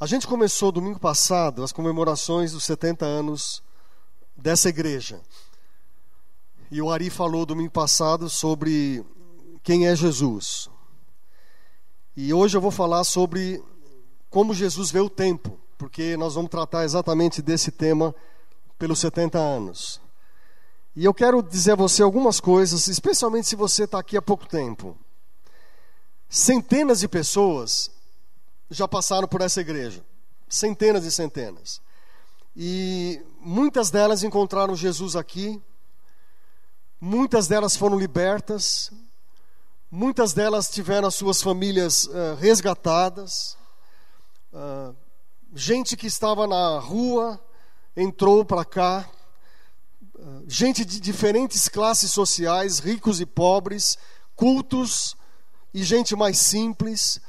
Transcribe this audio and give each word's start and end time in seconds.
A 0.00 0.06
gente 0.06 0.28
começou 0.28 0.70
domingo 0.70 1.00
passado 1.00 1.64
as 1.64 1.72
comemorações 1.72 2.52
dos 2.52 2.62
70 2.62 3.04
anos 3.04 3.60
dessa 4.36 4.68
igreja. 4.68 5.20
E 6.70 6.80
o 6.80 6.88
Ari 6.88 7.10
falou 7.10 7.44
domingo 7.44 7.72
passado 7.72 8.30
sobre 8.30 9.04
quem 9.64 9.88
é 9.88 9.96
Jesus. 9.96 10.70
E 12.16 12.32
hoje 12.32 12.56
eu 12.56 12.60
vou 12.60 12.70
falar 12.70 13.02
sobre 13.02 13.60
como 14.30 14.54
Jesus 14.54 14.92
vê 14.92 15.00
o 15.00 15.10
tempo, 15.10 15.58
porque 15.76 16.16
nós 16.16 16.36
vamos 16.36 16.50
tratar 16.52 16.84
exatamente 16.84 17.42
desse 17.42 17.72
tema 17.72 18.14
pelos 18.78 19.00
70 19.00 19.36
anos. 19.36 20.00
E 20.94 21.04
eu 21.04 21.12
quero 21.12 21.42
dizer 21.42 21.72
a 21.72 21.76
você 21.76 22.04
algumas 22.04 22.38
coisas, 22.38 22.86
especialmente 22.86 23.48
se 23.48 23.56
você 23.56 23.82
está 23.82 23.98
aqui 23.98 24.16
há 24.16 24.22
pouco 24.22 24.46
tempo. 24.46 24.96
Centenas 26.28 27.00
de 27.00 27.08
pessoas 27.08 27.97
já 28.70 28.86
passaram 28.86 29.28
por 29.28 29.40
essa 29.40 29.60
igreja. 29.60 30.04
Centenas 30.48 31.04
e 31.04 31.12
centenas. 31.12 31.80
E 32.56 33.22
muitas 33.40 33.90
delas 33.90 34.22
encontraram 34.22 34.74
Jesus 34.74 35.16
aqui. 35.16 35.60
Muitas 37.00 37.46
delas 37.46 37.76
foram 37.76 37.98
libertas. 37.98 38.90
Muitas 39.90 40.32
delas 40.32 40.68
tiveram 40.68 41.08
as 41.08 41.14
suas 41.14 41.42
famílias 41.42 42.04
uh, 42.04 42.34
resgatadas. 42.38 43.56
Uh, 44.52 44.94
gente 45.54 45.96
que 45.96 46.06
estava 46.06 46.46
na 46.46 46.78
rua 46.78 47.40
entrou 47.96 48.44
para 48.44 48.64
cá 48.64 49.08
gente 50.46 50.84
de 50.84 51.00
diferentes 51.00 51.68
classes 51.68 52.10
sociais, 52.10 52.78
ricos 52.78 53.20
e 53.20 53.26
pobres, 53.26 53.96
cultos 54.34 55.16
e 55.72 55.82
gente 55.82 56.16
mais 56.16 56.38
simples, 56.38 57.20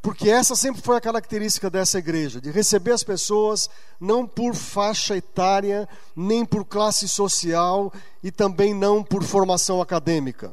porque 0.00 0.28
essa 0.28 0.56
sempre 0.56 0.82
foi 0.82 0.96
a 0.96 1.00
característica 1.00 1.70
dessa 1.70 1.98
igreja, 1.98 2.40
de 2.40 2.50
receber 2.50 2.92
as 2.92 3.04
pessoas 3.04 3.70
não 4.00 4.26
por 4.26 4.54
faixa 4.54 5.16
etária, 5.16 5.88
nem 6.16 6.44
por 6.44 6.64
classe 6.64 7.08
social 7.08 7.92
e 8.22 8.32
também 8.32 8.74
não 8.74 9.04
por 9.04 9.22
formação 9.22 9.80
acadêmica. 9.80 10.52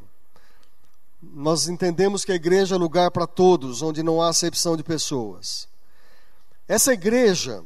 Nós 1.20 1.68
entendemos 1.68 2.24
que 2.24 2.32
a 2.32 2.36
igreja 2.36 2.76
é 2.76 2.78
lugar 2.78 3.10
para 3.10 3.26
todos, 3.26 3.82
onde 3.82 4.02
não 4.02 4.22
há 4.22 4.28
acepção 4.28 4.76
de 4.76 4.84
pessoas. 4.84 5.68
Essa 6.68 6.92
igreja, 6.92 7.64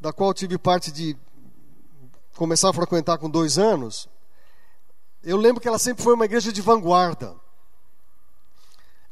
da 0.00 0.12
qual 0.12 0.34
tive 0.34 0.58
parte 0.58 0.90
de 0.90 1.16
começar 2.34 2.68
a 2.68 2.74
frequentar 2.74 3.16
com 3.16 3.30
dois 3.30 3.58
anos, 3.58 4.08
eu 5.22 5.36
lembro 5.36 5.60
que 5.60 5.68
ela 5.68 5.78
sempre 5.78 6.02
foi 6.02 6.14
uma 6.14 6.24
igreja 6.24 6.52
de 6.52 6.60
vanguarda. 6.60 7.36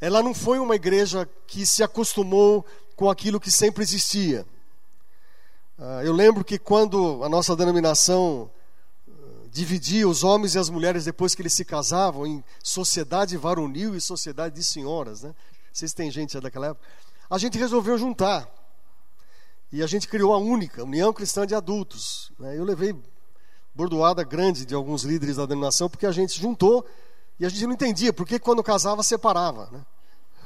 Ela 0.00 0.22
não 0.22 0.32
foi 0.32 0.58
uma 0.58 0.74
igreja 0.74 1.28
que 1.46 1.66
se 1.66 1.82
acostumou 1.82 2.64
com 2.96 3.10
aquilo 3.10 3.40
que 3.40 3.50
sempre 3.50 3.82
existia. 3.82 4.46
Ah, 5.78 6.02
eu 6.04 6.12
lembro 6.12 6.44
que 6.44 6.58
quando 6.58 7.22
a 7.22 7.28
nossa 7.28 7.54
denominação 7.54 8.50
ah, 9.08 9.12
dividia 9.50 10.08
os 10.08 10.24
homens 10.24 10.54
e 10.54 10.58
as 10.58 10.70
mulheres 10.70 11.04
depois 11.04 11.34
que 11.34 11.42
eles 11.42 11.52
se 11.52 11.64
casavam 11.64 12.26
em 12.26 12.44
sociedade 12.62 13.36
varonil 13.36 13.94
e 13.94 14.00
sociedade 14.00 14.54
de 14.54 14.64
senhoras, 14.64 15.22
né? 15.22 15.34
Vocês 15.72 15.92
têm 15.92 16.10
gente 16.10 16.38
daquela 16.40 16.68
época? 16.68 16.86
A 17.28 17.38
gente 17.38 17.58
resolveu 17.58 17.96
juntar. 17.96 18.48
E 19.72 19.82
a 19.82 19.86
gente 19.86 20.08
criou 20.08 20.34
a 20.34 20.38
única, 20.38 20.82
União 20.82 21.12
Cristã 21.12 21.46
de 21.46 21.54
Adultos. 21.54 22.32
Né? 22.38 22.58
Eu 22.58 22.64
levei 22.64 22.92
bordoada 23.72 24.24
grande 24.24 24.66
de 24.66 24.74
alguns 24.74 25.04
líderes 25.04 25.36
da 25.36 25.46
denominação, 25.46 25.88
porque 25.88 26.06
a 26.06 26.12
gente 26.12 26.40
juntou 26.40 26.84
e 27.40 27.46
a 27.46 27.48
gente 27.48 27.64
não 27.64 27.72
entendia 27.72 28.12
por 28.12 28.26
que 28.26 28.38
quando 28.38 28.62
casava 28.62 29.02
separava. 29.02 29.70
Né? 29.72 29.84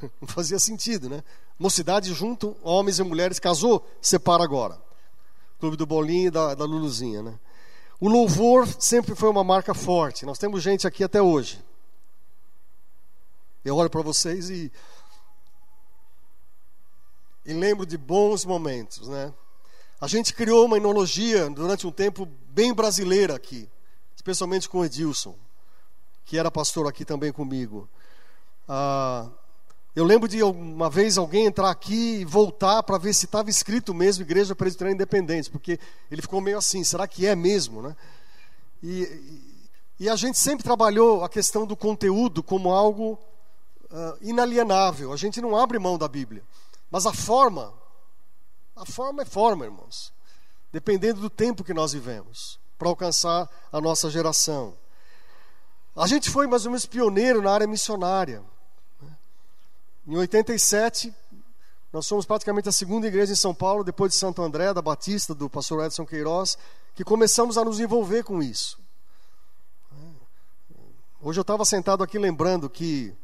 Não 0.21 0.29
fazia 0.29 0.59
sentido, 0.59 1.09
né? 1.09 1.25
Mocidade 1.59 2.13
junto, 2.15 2.57
homens 2.63 2.99
e 2.99 3.03
mulheres, 3.03 3.39
casou, 3.41 3.85
separa 4.01 4.45
agora. 4.45 4.81
Clube 5.59 5.77
do 5.77 5.87
Bolinho 5.87 6.29
e 6.29 6.31
da, 6.31 6.55
da 6.55 6.65
Luluzinha, 6.65 7.23
né? 7.23 7.39
O 7.99 8.09
louvor 8.09 8.67
sempre 8.79 9.15
foi 9.15 9.29
uma 9.29 9.43
marca 9.43 9.73
forte. 9.73 10.27
Nós 10.27 10.39
temos 10.39 10.63
gente 10.63 10.87
aqui 10.87 11.03
até 11.03 11.23
hoje. 11.23 11.65
Eu 13.65 13.77
olho 13.77 13.91
para 13.91 14.03
vocês 14.03 14.51
e 14.51 14.71
e 17.47 17.53
lembro 17.53 17.85
de 17.85 17.99
bons 17.99 18.45
momentos, 18.45 19.09
né? 19.09 19.33
A 20.01 20.07
gente 20.07 20.33
criou 20.33 20.67
uma 20.67 20.77
enologia 20.77 21.49
durante 21.51 21.87
um 21.87 21.91
tempo 21.91 22.27
bem 22.49 22.73
brasileira 22.73 23.35
aqui, 23.35 23.69
especialmente 24.15 24.69
com 24.69 24.79
o 24.79 24.85
Edilson, 24.85 25.37
que 26.25 26.39
era 26.39 26.51
pastor 26.51 26.87
aqui 26.87 27.05
também 27.05 27.33
comigo. 27.33 27.89
Ah, 28.69 29.29
eu 29.95 30.05
lembro 30.05 30.29
de 30.29 30.43
uma 30.43 30.91
vez 30.91 31.17
alguém 31.17 31.47
entrar 31.47 31.71
aqui 31.71 32.21
e 32.21 32.25
voltar 32.25 32.83
para 32.83 32.99
ver 32.99 33.13
se 33.15 33.27
estava 33.27 33.49
escrito 33.49 33.95
mesmo 33.95 34.25
Igreja 34.25 34.55
Presbiteriana 34.55 34.97
Independente, 34.97 35.51
porque 35.51 35.79
ele 36.11 36.21
ficou 36.21 36.41
meio 36.41 36.59
assim, 36.59 36.83
será 36.83 37.07
que 37.07 37.27
é 37.27 37.37
mesmo, 37.37 37.81
né? 37.81 37.97
E, 38.83 39.55
e 40.01 40.09
a 40.09 40.17
gente 40.17 40.37
sempre 40.37 40.65
trabalhou 40.65 41.23
a 41.23 41.29
questão 41.29 41.65
do 41.65 41.77
conteúdo 41.77 42.43
como 42.43 42.73
algo 42.73 43.19
uh, 43.85 44.19
inalienável. 44.21 45.13
A 45.13 45.17
gente 45.17 45.41
não 45.41 45.57
abre 45.57 45.79
mão 45.79 45.97
da 45.97 46.09
Bíblia. 46.09 46.43
Mas 46.91 47.07
a 47.07 47.13
forma, 47.13 47.73
a 48.75 48.85
forma 48.85 49.23
é 49.23 49.25
forma, 49.25 49.65
irmãos. 49.65 50.13
Dependendo 50.73 51.21
do 51.21 51.31
tempo 51.31 51.63
que 51.63 51.73
nós 51.73 51.93
vivemos, 51.93 52.59
para 52.77 52.89
alcançar 52.89 53.49
a 53.73 53.81
nossa 53.81 54.11
geração. 54.11 54.77
A 55.97 56.09
gente 56.09 56.29
foi 56.29 56.47
mais 56.49 56.65
ou 56.65 56.73
menos 56.73 56.87
pioneiro 56.87 57.41
na 57.41 57.53
área 57.53 57.67
missionária. 57.67 58.43
Né? 59.01 59.17
Em 60.09 60.17
87, 60.17 61.15
nós 61.93 62.07
somos 62.07 62.27
praticamente 62.27 62.69
a 62.69 62.73
segunda 62.73 63.07
igreja 63.07 63.33
em 63.33 63.37
São 63.37 63.55
Paulo, 63.55 63.85
depois 63.85 64.11
de 64.11 64.19
Santo 64.19 64.43
André, 64.43 64.75
da 64.75 64.83
Batista, 64.83 65.33
do 65.33 65.49
pastor 65.49 65.85
Edson 65.85 66.05
Queiroz, 66.05 66.59
que 66.97 67.05
começamos 67.05 67.57
a 67.57 67.65
nos 67.65 67.79
envolver 67.79 68.25
com 68.25 68.43
isso. 68.43 68.83
Hoje 71.23 71.39
eu 71.39 71.43
estava 71.43 71.65
sentado 71.65 72.03
aqui 72.03 72.19
lembrando 72.19 72.69
que, 72.69 73.15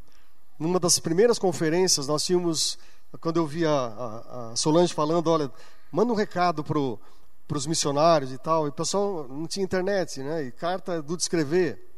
numa 0.57 0.79
das 0.79 1.01
primeiras 1.01 1.41
conferências, 1.41 2.07
nós 2.07 2.25
tínhamos 2.25 2.79
quando 3.21 3.39
eu 3.39 3.47
vi 3.47 3.67
a, 3.67 3.73
a, 3.73 4.51
a 4.53 4.57
Solange 4.57 4.95
falando, 4.95 5.29
olha, 5.29 5.51
manda 5.91 6.13
um 6.13 6.17
recado 6.17 6.63
para 6.63 6.79
os 7.59 7.67
missionários 7.67 8.33
e 8.33 8.39
tal, 8.39 8.67
e 8.67 8.69
o 8.69 8.73
pessoal 8.73 9.27
não 9.29 9.49
tinha 9.49 9.65
internet, 9.65 10.23
né? 10.23 10.45
E 10.45 10.53
carta 10.53 11.03
do 11.03 11.17
descrever. 11.17 11.90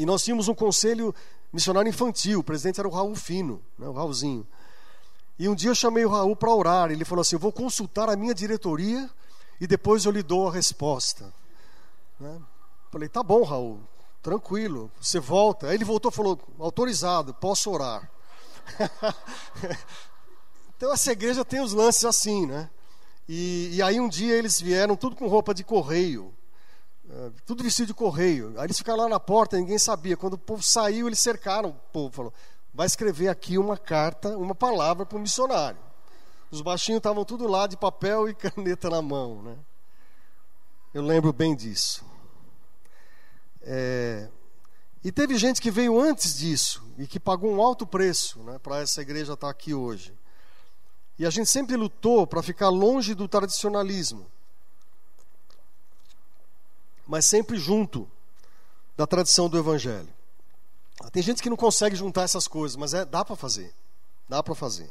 E 0.00 0.06
nós 0.06 0.24
tínhamos 0.24 0.48
um 0.48 0.54
conselho 0.54 1.14
missionário 1.52 1.90
infantil, 1.90 2.40
o 2.40 2.42
presidente 2.42 2.80
era 2.80 2.88
o 2.88 2.90
Raul 2.90 3.14
Fino, 3.14 3.62
né? 3.78 3.86
o 3.86 3.92
Raulzinho. 3.92 4.46
E 5.38 5.46
um 5.46 5.54
dia 5.54 5.68
eu 5.68 5.74
chamei 5.74 6.06
o 6.06 6.08
Raul 6.08 6.34
para 6.34 6.54
orar, 6.54 6.90
ele 6.90 7.04
falou 7.04 7.20
assim: 7.20 7.36
Eu 7.36 7.40
vou 7.40 7.52
consultar 7.52 8.08
a 8.08 8.16
minha 8.16 8.32
diretoria 8.32 9.10
e 9.60 9.66
depois 9.66 10.06
eu 10.06 10.10
lhe 10.10 10.22
dou 10.22 10.48
a 10.48 10.52
resposta. 10.52 11.30
Né? 12.18 12.40
Falei: 12.90 13.10
Tá 13.10 13.22
bom, 13.22 13.42
Raul, 13.42 13.78
tranquilo, 14.22 14.90
você 14.98 15.20
volta. 15.20 15.66
Aí 15.66 15.74
ele 15.74 15.84
voltou 15.84 16.10
e 16.10 16.14
falou: 16.14 16.40
Autorizado, 16.58 17.34
posso 17.34 17.70
orar. 17.70 18.10
Então 20.80 20.94
essa 20.94 21.12
igreja 21.12 21.44
tem 21.44 21.60
os 21.60 21.74
lances 21.74 22.06
assim, 22.06 22.46
né? 22.46 22.70
E, 23.28 23.68
e 23.74 23.82
aí 23.82 24.00
um 24.00 24.08
dia 24.08 24.34
eles 24.34 24.58
vieram 24.58 24.96
tudo 24.96 25.14
com 25.14 25.28
roupa 25.28 25.52
de 25.52 25.62
correio, 25.62 26.32
tudo 27.44 27.62
vestido 27.62 27.88
de 27.88 27.94
correio. 27.94 28.54
Aí 28.56 28.66
eles 28.66 28.78
ficaram 28.78 29.00
lá 29.00 29.08
na 29.08 29.20
porta, 29.20 29.56
ninguém 29.56 29.78
sabia. 29.78 30.16
Quando 30.16 30.34
o 30.34 30.38
povo 30.38 30.62
saiu, 30.62 31.06
eles 31.06 31.18
cercaram 31.18 31.70
o 31.70 31.74
povo, 31.92 32.14
falou: 32.14 32.34
vai 32.72 32.86
escrever 32.86 33.28
aqui 33.28 33.58
uma 33.58 33.76
carta, 33.76 34.36
uma 34.36 34.54
palavra 34.54 35.04
para 35.04 35.18
o 35.18 35.20
missionário. 35.20 35.78
Os 36.50 36.60
baixinhos 36.60 36.98
estavam 36.98 37.24
tudo 37.24 37.46
lá 37.46 37.66
de 37.66 37.76
papel 37.76 38.28
e 38.28 38.34
caneta 38.34 38.90
na 38.90 39.02
mão, 39.02 39.42
né? 39.42 39.56
Eu 40.92 41.02
lembro 41.02 41.32
bem 41.32 41.54
disso. 41.54 42.04
É... 43.62 44.28
E 45.02 45.10
teve 45.10 45.38
gente 45.38 45.62
que 45.62 45.70
veio 45.70 45.98
antes 45.98 46.36
disso 46.36 46.84
e 46.98 47.06
que 47.06 47.18
pagou 47.18 47.50
um 47.50 47.62
alto 47.62 47.86
preço 47.86 48.40
né, 48.40 48.58
para 48.58 48.80
essa 48.80 49.00
igreja 49.00 49.32
estar 49.32 49.48
aqui 49.48 49.72
hoje. 49.72 50.12
E 51.18 51.24
a 51.24 51.30
gente 51.30 51.48
sempre 51.48 51.76
lutou 51.76 52.26
para 52.26 52.42
ficar 52.42 52.68
longe 52.68 53.14
do 53.14 53.26
tradicionalismo, 53.26 54.26
mas 57.10 57.26
sempre 57.26 57.58
junto 57.58 58.08
da 58.96 59.04
tradição 59.04 59.48
do 59.48 59.58
Evangelho. 59.58 60.08
Tem 61.10 61.20
gente 61.20 61.42
que 61.42 61.50
não 61.50 61.56
consegue 61.56 61.96
juntar 61.96 62.22
essas 62.22 62.46
coisas, 62.46 62.76
mas 62.76 62.94
é, 62.94 63.04
dá 63.04 63.24
para 63.24 63.34
fazer. 63.34 63.74
Dá 64.28 64.40
para 64.44 64.54
fazer. 64.54 64.88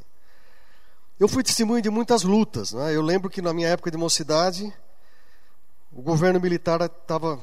Eu 1.18 1.30
fui 1.30 1.44
testemunho 1.44 1.82
de 1.82 1.90
muitas 1.90 2.24
lutas. 2.24 2.74
Né? 2.74 2.94
Eu 2.94 3.02
lembro 3.02 3.30
que 3.30 3.42
na 3.42 3.54
minha 3.54 3.70
época 3.70 3.90
de 3.90 3.96
mocidade, 3.96 4.74
o 5.94 6.02
governo 6.02 6.42
militar 6.42 6.82
estava 6.82 7.40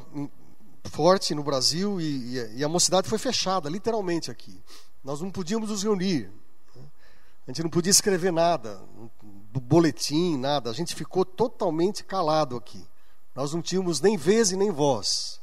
forte 0.90 1.34
no 1.34 1.42
Brasil 1.42 1.98
e, 1.98 2.56
e, 2.56 2.62
a 2.62 2.68
mocidade 2.68 3.08
foi 3.08 3.16
fechada, 3.18 3.70
literalmente 3.70 4.30
aqui. 4.30 4.62
Nós 5.02 5.22
não 5.22 5.30
podíamos 5.30 5.70
nos 5.70 5.84
reunir. 5.84 6.30
A 7.46 7.50
gente 7.50 7.62
não 7.62 7.70
podia 7.70 7.90
escrever 7.90 8.30
nada, 8.30 8.78
boletim, 9.54 10.36
nada. 10.36 10.68
A 10.68 10.74
gente 10.74 10.94
ficou 10.94 11.24
totalmente 11.24 12.04
calado 12.04 12.56
aqui. 12.56 12.86
Nós 13.36 13.52
não 13.52 13.60
tínhamos 13.60 14.00
nem 14.00 14.16
vez 14.16 14.50
e 14.50 14.56
nem 14.56 14.70
voz. 14.70 15.38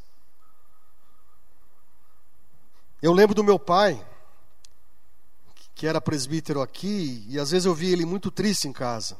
Eu 3.00 3.14
lembro 3.14 3.36
do 3.36 3.44
meu 3.44 3.60
pai, 3.60 4.04
que 5.76 5.86
era 5.86 6.02
presbítero 6.02 6.60
aqui, 6.60 7.24
e 7.30 7.40
às 7.40 7.52
vezes 7.52 7.68
eu 7.68 7.76
via 7.76 7.94
ele 7.94 8.04
muito 8.04 8.32
triste 8.32 8.68
em 8.68 8.74
casa. 8.74 9.16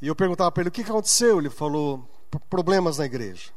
E 0.00 0.06
eu 0.06 0.14
perguntava 0.14 0.52
para 0.52 0.62
ele 0.62 0.68
o 0.68 0.72
que 0.72 0.82
aconteceu. 0.82 1.40
Ele 1.40 1.50
falou: 1.50 2.08
problemas 2.48 2.98
na 2.98 3.06
igreja. 3.06 3.50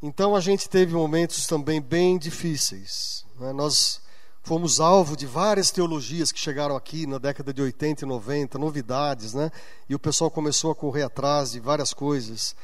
Então 0.00 0.36
a 0.36 0.40
gente 0.40 0.68
teve 0.68 0.94
momentos 0.94 1.44
também 1.48 1.80
bem 1.80 2.18
difíceis. 2.18 3.26
Né? 3.34 3.52
Nós 3.52 4.00
fomos 4.46 4.78
alvo 4.78 5.16
de 5.16 5.26
várias 5.26 5.72
teologias 5.72 6.30
que 6.30 6.38
chegaram 6.38 6.76
aqui 6.76 7.04
na 7.04 7.18
década 7.18 7.52
de 7.52 7.60
80 7.60 8.04
e 8.04 8.06
90, 8.06 8.56
novidades, 8.60 9.34
né? 9.34 9.50
E 9.88 9.94
o 9.94 9.98
pessoal 9.98 10.30
começou 10.30 10.70
a 10.70 10.74
correr 10.74 11.02
atrás 11.02 11.50
de 11.50 11.58
várias 11.58 11.92
coisas. 11.92 12.54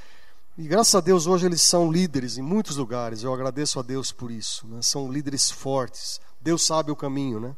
E 0.57 0.63
graças 0.63 0.95
a 0.95 1.01
Deus 1.01 1.27
hoje 1.27 1.45
eles 1.45 1.61
são 1.61 1.91
líderes 1.91 2.39
em 2.39 2.41
muitos 2.41 2.77
lugares. 2.77 3.25
Eu 3.25 3.35
agradeço 3.35 3.81
a 3.81 3.83
Deus 3.83 4.13
por 4.13 4.31
isso. 4.31 4.65
Né? 4.69 4.81
São 4.81 5.11
líderes 5.11 5.51
fortes. 5.51 6.21
Deus 6.41 6.65
sabe 6.65 6.93
o 6.93 6.97
caminho, 6.97 7.41
né? 7.41 7.57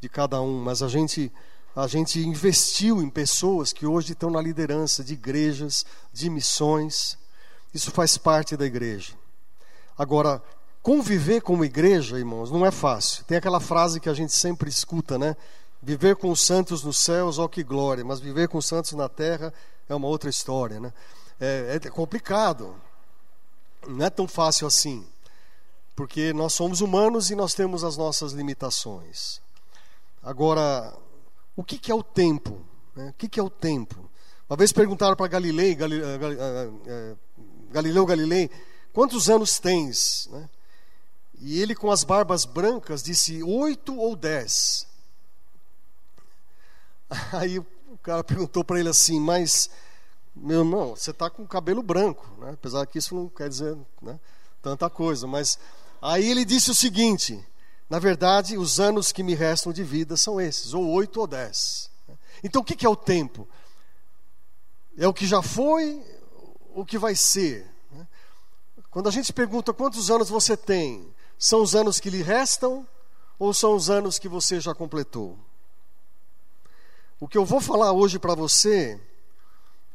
De 0.00 0.08
cada 0.08 0.40
um. 0.40 0.58
Mas 0.58 0.82
a 0.82 0.88
gente 0.88 1.30
a 1.76 1.86
gente 1.86 2.18
investiu 2.18 3.02
em 3.02 3.10
pessoas 3.10 3.74
que 3.74 3.84
hoje 3.84 4.14
estão 4.14 4.30
na 4.30 4.40
liderança 4.40 5.04
de 5.04 5.12
igrejas, 5.12 5.84
de 6.14 6.30
missões. 6.30 7.18
Isso 7.74 7.90
faz 7.90 8.16
parte 8.16 8.56
da 8.56 8.64
igreja. 8.64 9.12
Agora, 9.98 10.42
conviver 10.86 11.40
como 11.40 11.64
igreja, 11.64 12.16
irmãos, 12.16 12.48
não 12.48 12.64
é 12.64 12.70
fácil. 12.70 13.24
Tem 13.24 13.36
aquela 13.36 13.58
frase 13.58 13.98
que 13.98 14.08
a 14.08 14.14
gente 14.14 14.32
sempre 14.32 14.70
escuta, 14.70 15.18
né? 15.18 15.36
Viver 15.82 16.14
com 16.14 16.30
os 16.30 16.40
santos 16.40 16.84
nos 16.84 16.98
céus, 16.98 17.40
ó 17.40 17.48
que 17.48 17.64
glória, 17.64 18.04
mas 18.04 18.20
viver 18.20 18.46
com 18.46 18.56
os 18.56 18.66
santos 18.66 18.92
na 18.92 19.08
terra 19.08 19.52
é 19.88 19.94
uma 19.96 20.06
outra 20.06 20.30
história, 20.30 20.78
né? 20.78 20.92
É, 21.40 21.80
é 21.82 21.90
complicado. 21.90 22.76
Não 23.88 24.06
é 24.06 24.08
tão 24.08 24.28
fácil 24.28 24.64
assim. 24.64 25.04
Porque 25.96 26.32
nós 26.32 26.52
somos 26.52 26.80
humanos 26.80 27.32
e 27.32 27.34
nós 27.34 27.52
temos 27.52 27.82
as 27.82 27.96
nossas 27.96 28.30
limitações. 28.30 29.40
Agora, 30.22 30.96
o 31.56 31.64
que, 31.64 31.78
que 31.78 31.90
é 31.90 31.94
o 31.96 32.02
tempo? 32.04 32.60
Né? 32.94 33.08
O 33.08 33.12
que, 33.14 33.28
que 33.28 33.40
é 33.40 33.42
o 33.42 33.50
tempo? 33.50 34.08
Uma 34.48 34.56
vez 34.56 34.70
perguntaram 34.70 35.16
para 35.16 35.26
Galilei, 35.26 35.72
eh, 35.72 35.84
eh, 35.84 36.70
eh, 36.86 37.16
Galileu 37.72 38.06
Galilei, 38.06 38.48
quantos 38.92 39.28
anos 39.28 39.58
tens? 39.58 40.28
E 41.38 41.60
ele, 41.60 41.74
com 41.74 41.90
as 41.90 42.02
barbas 42.02 42.44
brancas, 42.44 43.02
disse 43.02 43.42
oito 43.42 43.96
ou 43.96 44.16
dez. 44.16 44.86
Aí 47.32 47.58
o 47.58 47.66
cara 48.02 48.24
perguntou 48.24 48.64
para 48.64 48.80
ele 48.80 48.88
assim, 48.88 49.20
mas, 49.20 49.70
meu 50.34 50.60
irmão, 50.60 50.96
você 50.96 51.10
está 51.10 51.28
com 51.28 51.46
cabelo 51.46 51.82
branco, 51.82 52.26
né? 52.38 52.52
apesar 52.54 52.86
que 52.86 52.98
isso 52.98 53.14
não 53.14 53.28
quer 53.28 53.48
dizer 53.48 53.76
né, 54.02 54.18
tanta 54.62 54.88
coisa, 54.90 55.26
mas 55.26 55.58
aí 56.00 56.28
ele 56.28 56.44
disse 56.44 56.70
o 56.70 56.74
seguinte: 56.74 57.44
na 57.88 57.98
verdade, 57.98 58.58
os 58.58 58.80
anos 58.80 59.12
que 59.12 59.22
me 59.22 59.34
restam 59.34 59.72
de 59.72 59.82
vida 59.82 60.16
são 60.16 60.40
esses, 60.40 60.74
ou 60.74 60.86
oito 60.88 61.20
ou 61.20 61.26
dez. 61.26 61.90
Então, 62.42 62.62
o 62.62 62.64
que 62.64 62.84
é 62.84 62.88
o 62.88 62.96
tempo? 62.96 63.48
É 64.98 65.06
o 65.06 65.14
que 65.14 65.26
já 65.26 65.42
foi, 65.42 66.02
o 66.74 66.84
que 66.84 66.98
vai 66.98 67.14
ser. 67.14 67.66
Né? 67.90 68.06
Quando 68.90 69.08
a 69.08 69.12
gente 69.12 69.32
pergunta 69.32 69.72
quantos 69.72 70.10
anos 70.10 70.28
você 70.28 70.56
tem, 70.56 71.14
são 71.38 71.62
os 71.62 71.74
anos 71.74 72.00
que 72.00 72.10
lhe 72.10 72.22
restam 72.22 72.86
ou 73.38 73.52
são 73.52 73.74
os 73.74 73.90
anos 73.90 74.18
que 74.18 74.28
você 74.28 74.60
já 74.60 74.74
completou? 74.74 75.38
O 77.18 77.26
que 77.26 77.38
eu 77.38 77.44
vou 77.44 77.60
falar 77.60 77.92
hoje 77.92 78.18
para 78.18 78.34
você, 78.34 79.00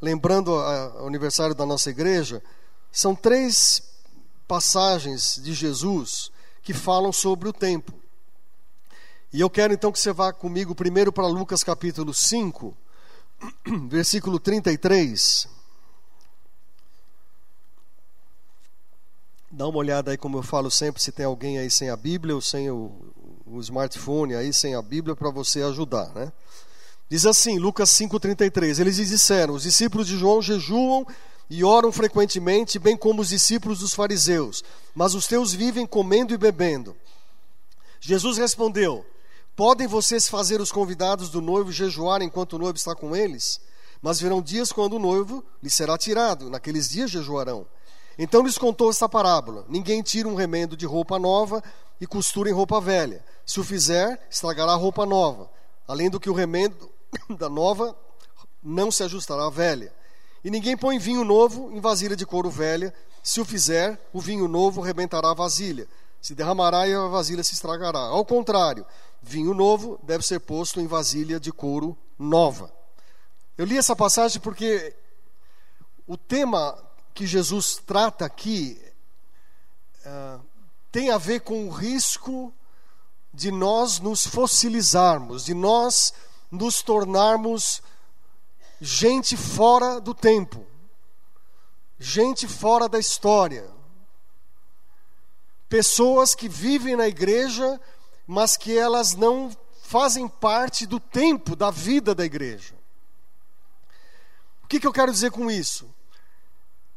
lembrando 0.01 0.51
o 0.51 1.07
aniversário 1.07 1.53
da 1.53 1.65
nossa 1.65 1.89
igreja, 1.89 2.41
são 2.91 3.15
três 3.15 3.81
passagens 4.47 5.39
de 5.41 5.53
Jesus 5.53 6.31
que 6.61 6.73
falam 6.73 7.11
sobre 7.11 7.47
o 7.47 7.53
tempo. 7.53 7.93
E 9.33 9.39
eu 9.39 9.49
quero 9.49 9.73
então 9.73 9.91
que 9.91 9.99
você 9.99 10.11
vá 10.11 10.33
comigo 10.33 10.75
primeiro 10.75 11.11
para 11.11 11.25
Lucas 11.25 11.63
capítulo 11.63 12.13
5, 12.13 12.75
versículo 13.87 14.39
33. 14.39 15.60
Dá 19.53 19.67
uma 19.67 19.79
olhada 19.79 20.11
aí, 20.11 20.17
como 20.17 20.37
eu 20.37 20.43
falo 20.43 20.71
sempre, 20.71 21.01
se 21.01 21.11
tem 21.11 21.25
alguém 21.25 21.57
aí 21.57 21.69
sem 21.69 21.89
a 21.89 21.97
Bíblia 21.97 22.33
ou 22.33 22.41
sem 22.41 22.71
o, 22.71 22.89
o 23.45 23.59
smartphone 23.59 24.33
aí, 24.33 24.53
sem 24.53 24.75
a 24.75 24.81
Bíblia, 24.81 25.13
para 25.13 25.29
você 25.29 25.61
ajudar, 25.61 26.13
né? 26.15 26.31
Diz 27.09 27.25
assim, 27.25 27.59
Lucas 27.59 27.89
5,33: 27.89 28.79
Eles 28.79 28.95
disseram: 28.95 29.53
Os 29.53 29.63
discípulos 29.63 30.07
de 30.07 30.17
João 30.17 30.41
jejuam 30.41 31.05
e 31.49 31.65
oram 31.65 31.91
frequentemente, 31.91 32.79
bem 32.79 32.95
como 32.95 33.21
os 33.21 33.27
discípulos 33.27 33.79
dos 33.79 33.93
fariseus, 33.93 34.63
mas 34.95 35.13
os 35.13 35.27
teus 35.27 35.51
vivem 35.51 35.85
comendo 35.85 36.33
e 36.33 36.37
bebendo. 36.37 36.95
Jesus 37.99 38.37
respondeu: 38.37 39.05
Podem 39.53 39.85
vocês 39.85 40.29
fazer 40.29 40.61
os 40.61 40.71
convidados 40.71 41.29
do 41.29 41.41
noivo 41.41 41.73
jejuar 41.73 42.21
enquanto 42.21 42.53
o 42.53 42.57
noivo 42.57 42.77
está 42.77 42.95
com 42.95 43.13
eles? 43.13 43.59
Mas 44.01 44.21
virão 44.21 44.41
dias 44.41 44.71
quando 44.71 44.93
o 44.93 44.99
noivo 44.99 45.43
lhe 45.61 45.69
será 45.69 45.97
tirado, 45.97 46.49
naqueles 46.49 46.87
dias 46.87 47.11
jejuarão. 47.11 47.67
Então 48.17 48.43
lhes 48.43 48.57
contou 48.57 48.89
esta 48.89 49.07
parábola: 49.07 49.65
Ninguém 49.67 50.01
tira 50.01 50.27
um 50.27 50.35
remendo 50.35 50.75
de 50.75 50.85
roupa 50.85 51.17
nova 51.17 51.63
e 51.99 52.07
costura 52.07 52.49
em 52.49 52.53
roupa 52.53 52.81
velha. 52.81 53.23
Se 53.45 53.59
o 53.59 53.63
fizer, 53.63 54.25
estragará 54.29 54.73
a 54.73 54.75
roupa 54.75 55.05
nova. 55.05 55.49
Além 55.87 56.09
do 56.09 56.19
que 56.19 56.29
o 56.29 56.33
remendo 56.33 56.89
da 57.37 57.49
nova 57.49 57.95
não 58.61 58.91
se 58.91 59.03
ajustará 59.03 59.47
à 59.47 59.49
velha. 59.49 59.93
E 60.43 60.49
ninguém 60.49 60.75
põe 60.75 60.97
vinho 60.97 61.23
novo 61.23 61.71
em 61.71 61.79
vasilha 61.79 62.15
de 62.15 62.25
couro 62.25 62.49
velha. 62.49 62.93
Se 63.23 63.39
o 63.39 63.45
fizer, 63.45 63.99
o 64.11 64.19
vinho 64.19 64.47
novo 64.47 64.81
rebentará 64.81 65.29
a 65.29 65.35
vasilha, 65.35 65.87
se 66.19 66.33
derramará 66.33 66.87
e 66.87 66.93
a 66.93 67.07
vasilha 67.07 67.43
se 67.43 67.53
estragará. 67.53 67.99
Ao 67.99 68.25
contrário, 68.25 68.85
vinho 69.21 69.53
novo 69.53 69.99
deve 70.01 70.25
ser 70.25 70.39
posto 70.39 70.81
em 70.81 70.87
vasilha 70.87 71.39
de 71.39 71.51
couro 71.51 71.95
nova. 72.17 72.73
Eu 73.57 73.65
li 73.65 73.77
essa 73.77 73.95
passagem 73.95 74.41
porque 74.41 74.95
o 76.07 76.17
tema 76.17 76.75
que 77.13 77.27
Jesus 77.27 77.81
trata 77.85 78.25
aqui 78.25 78.81
uh, 80.05 80.41
tem 80.91 81.09
a 81.09 81.17
ver 81.17 81.41
com 81.41 81.67
o 81.67 81.69
risco 81.69 82.53
de 83.33 83.51
nós 83.51 83.99
nos 83.99 84.25
fossilizarmos, 84.25 85.45
de 85.45 85.53
nós 85.53 86.13
nos 86.49 86.81
tornarmos 86.81 87.81
gente 88.79 89.37
fora 89.37 90.01
do 90.01 90.13
tempo, 90.13 90.65
gente 91.97 92.47
fora 92.47 92.89
da 92.89 92.99
história, 92.99 93.69
pessoas 95.69 96.35
que 96.35 96.49
vivem 96.49 96.95
na 96.95 97.07
igreja, 97.07 97.79
mas 98.27 98.57
que 98.57 98.77
elas 98.77 99.13
não 99.13 99.55
fazem 99.83 100.27
parte 100.27 100.85
do 100.85 100.99
tempo, 100.99 101.55
da 101.55 101.69
vida 101.71 102.13
da 102.13 102.25
igreja. 102.25 102.73
O 104.63 104.67
que, 104.67 104.79
que 104.79 104.87
eu 104.87 104.93
quero 104.93 105.11
dizer 105.11 105.31
com 105.31 105.49
isso? 105.49 105.93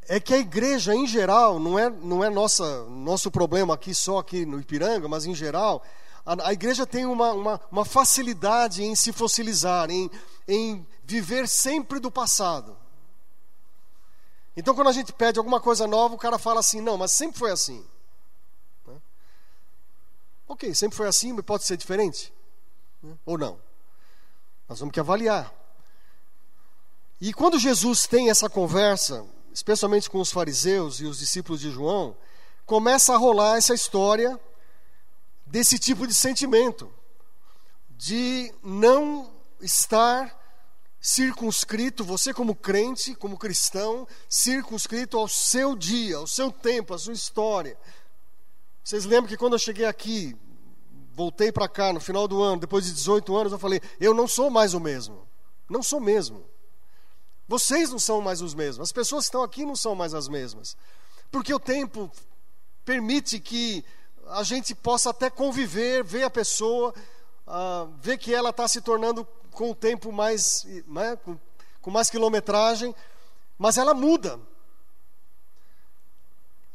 É 0.06 0.20
que 0.20 0.34
a 0.34 0.38
igreja, 0.38 0.94
em 0.94 1.06
geral, 1.06 1.58
não 1.58 1.78
é, 1.78 1.88
não 1.88 2.23
é 2.23 2.28
nossa, 2.28 2.84
nosso 2.84 3.30
problema 3.30 3.75
aqui 3.75 3.94
só 3.94 4.18
aqui 4.18 4.44
no 4.44 4.61
Ipiranga, 4.61 5.08
mas 5.08 5.25
em 5.25 5.34
geral, 5.34 5.82
a, 6.26 6.49
a 6.49 6.52
igreja 6.52 6.87
tem 6.87 7.06
uma, 7.06 7.32
uma, 7.32 7.61
uma, 7.70 7.84
facilidade 7.84 8.82
em 8.82 8.94
se 8.94 9.12
fossilizar, 9.12 9.90
em, 9.90 10.11
em 10.46 10.87
viver 11.04 11.49
sempre 11.49 11.99
do 11.99 12.11
passado. 12.11 12.76
Então, 14.56 14.75
quando 14.75 14.88
a 14.88 14.92
gente 14.92 15.12
pede 15.12 15.38
alguma 15.38 15.61
coisa 15.61 15.87
nova, 15.87 16.14
o 16.14 16.18
cara 16.18 16.38
fala 16.38 16.61
assim: 16.61 16.80
não, 16.80 16.96
mas 16.96 17.12
sempre 17.12 17.38
foi 17.38 17.50
assim. 17.50 17.84
Né? 18.87 18.96
Ok, 20.46 20.75
sempre 20.75 20.96
foi 20.96 21.08
assim, 21.08 21.32
mas 21.32 21.44
pode 21.44 21.64
ser 21.64 21.76
diferente? 21.76 22.32
Né? 23.02 23.16
Ou 23.25 23.37
não? 23.38 23.58
Nós 24.68 24.78
vamos 24.78 24.92
que 24.92 25.00
avaliar. 25.00 25.52
E 27.20 27.32
quando 27.32 27.58
Jesus 27.58 28.06
tem 28.06 28.30
essa 28.30 28.49
conversa, 28.49 29.26
especialmente 29.54 30.11
com 30.11 30.20
os 30.20 30.32
fariseus 30.32 30.99
e 30.99 31.04
os 31.04 31.20
discípulos 31.20 31.61
de 31.61 31.70
João, 31.70 32.16
começa 32.66 33.14
a 33.14 33.16
rolar 33.16 33.56
essa 33.56 33.73
história 33.73 34.38
desse 35.46 35.78
tipo 35.78 36.06
de 36.06 36.12
sentimento, 36.12 36.92
de 37.90 38.52
não 38.64 39.32
estar 39.61 40.42
circunscrito, 41.00 42.02
você 42.02 42.34
como 42.34 42.56
crente, 42.56 43.14
como 43.14 43.38
cristão, 43.38 44.08
circunscrito 44.28 45.16
ao 45.16 45.28
seu 45.28 45.76
dia, 45.76 46.16
ao 46.16 46.26
seu 46.26 46.50
tempo, 46.50 46.92
à 46.92 46.99
sua 46.99 47.12
história. 47.12 47.78
Vocês 48.82 49.04
lembram 49.04 49.28
que 49.28 49.37
quando 49.37 49.52
eu 49.52 49.58
cheguei 49.58 49.87
aqui, 49.87 50.37
voltei 51.12 51.52
para 51.52 51.68
cá 51.68 51.92
no 51.92 52.00
final 52.00 52.26
do 52.26 52.42
ano, 52.42 52.61
depois 52.61 52.87
de 52.87 52.92
18 52.92 53.37
anos, 53.37 53.52
eu 53.52 53.58
falei: 53.58 53.80
eu 54.00 54.12
não 54.12 54.26
sou 54.26 54.50
mais 54.50 54.75
o 54.75 54.80
mesmo. 54.80 55.28
Não 55.70 55.82
sou 55.82 56.00
mesmo. 56.00 56.44
Vocês 57.46 57.90
não 57.90 57.98
são 57.98 58.20
mais 58.20 58.40
os 58.40 58.54
mesmos. 58.54 58.88
As 58.88 58.92
pessoas 58.92 59.24
que 59.24 59.28
estão 59.28 59.42
aqui 59.42 59.64
não 59.64 59.76
são 59.76 59.94
mais 59.94 60.14
as 60.14 60.28
mesmas. 60.28 60.76
Porque 61.30 61.52
o 61.52 61.58
tempo 61.58 62.10
permite 62.84 63.38
que 63.38 63.84
a 64.28 64.42
gente 64.42 64.74
possa 64.74 65.10
até 65.10 65.28
conviver, 65.28 66.02
ver 66.02 66.22
a 66.22 66.30
pessoa, 66.30 66.94
uh, 67.46 67.92
ver 68.00 68.18
que 68.18 68.34
ela 68.34 68.50
está 68.50 68.66
se 68.66 68.80
tornando 68.80 69.26
com 69.50 69.70
o 69.70 69.74
tempo 69.74 70.10
mais, 70.10 70.66
né, 70.86 71.16
com, 71.16 71.38
com 71.80 71.90
mais 71.90 72.08
quilometragem, 72.08 72.94
mas 73.58 73.76
ela 73.76 73.94
muda. 73.94 74.40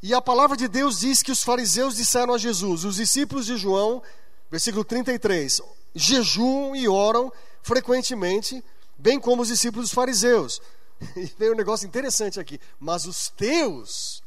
E 0.01 0.13
a 0.13 0.21
palavra 0.21 0.55
de 0.55 0.67
Deus 0.67 0.99
diz 0.99 1.21
que 1.21 1.31
os 1.31 1.43
fariseus 1.43 1.95
disseram 1.95 2.33
a 2.33 2.37
Jesus: 2.37 2.85
os 2.85 2.95
discípulos 2.95 3.45
de 3.45 3.57
João 3.57 4.01
Versículo 4.49 4.83
33. 4.83 5.61
Jejuam 5.93 6.75
e 6.75 6.87
oram 6.87 7.31
frequentemente, 7.61 8.63
bem 8.99 9.19
como 9.19 9.41
os 9.41 9.47
discípulos 9.47 9.87
dos 9.87 9.93
fariseus. 9.93 10.61
E 11.15 11.25
veio 11.37 11.53
um 11.53 11.55
negócio 11.55 11.87
interessante 11.87 12.41
aqui. 12.41 12.59
Mas 12.77 13.05
os 13.05 13.29
teus, 13.29 14.21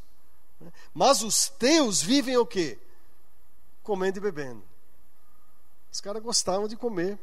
né? 0.59 0.73
mas 0.95 1.23
os 1.23 1.51
teus 1.51 2.01
vivem 2.01 2.39
o 2.39 2.47
quê? 2.47 2.79
Comendo 3.83 4.19
e 4.19 4.23
bebendo. 4.23 4.63
Os 5.93 6.01
caras 6.01 6.23
gostavam 6.23 6.67
de 6.67 6.75
comer. 6.75 7.19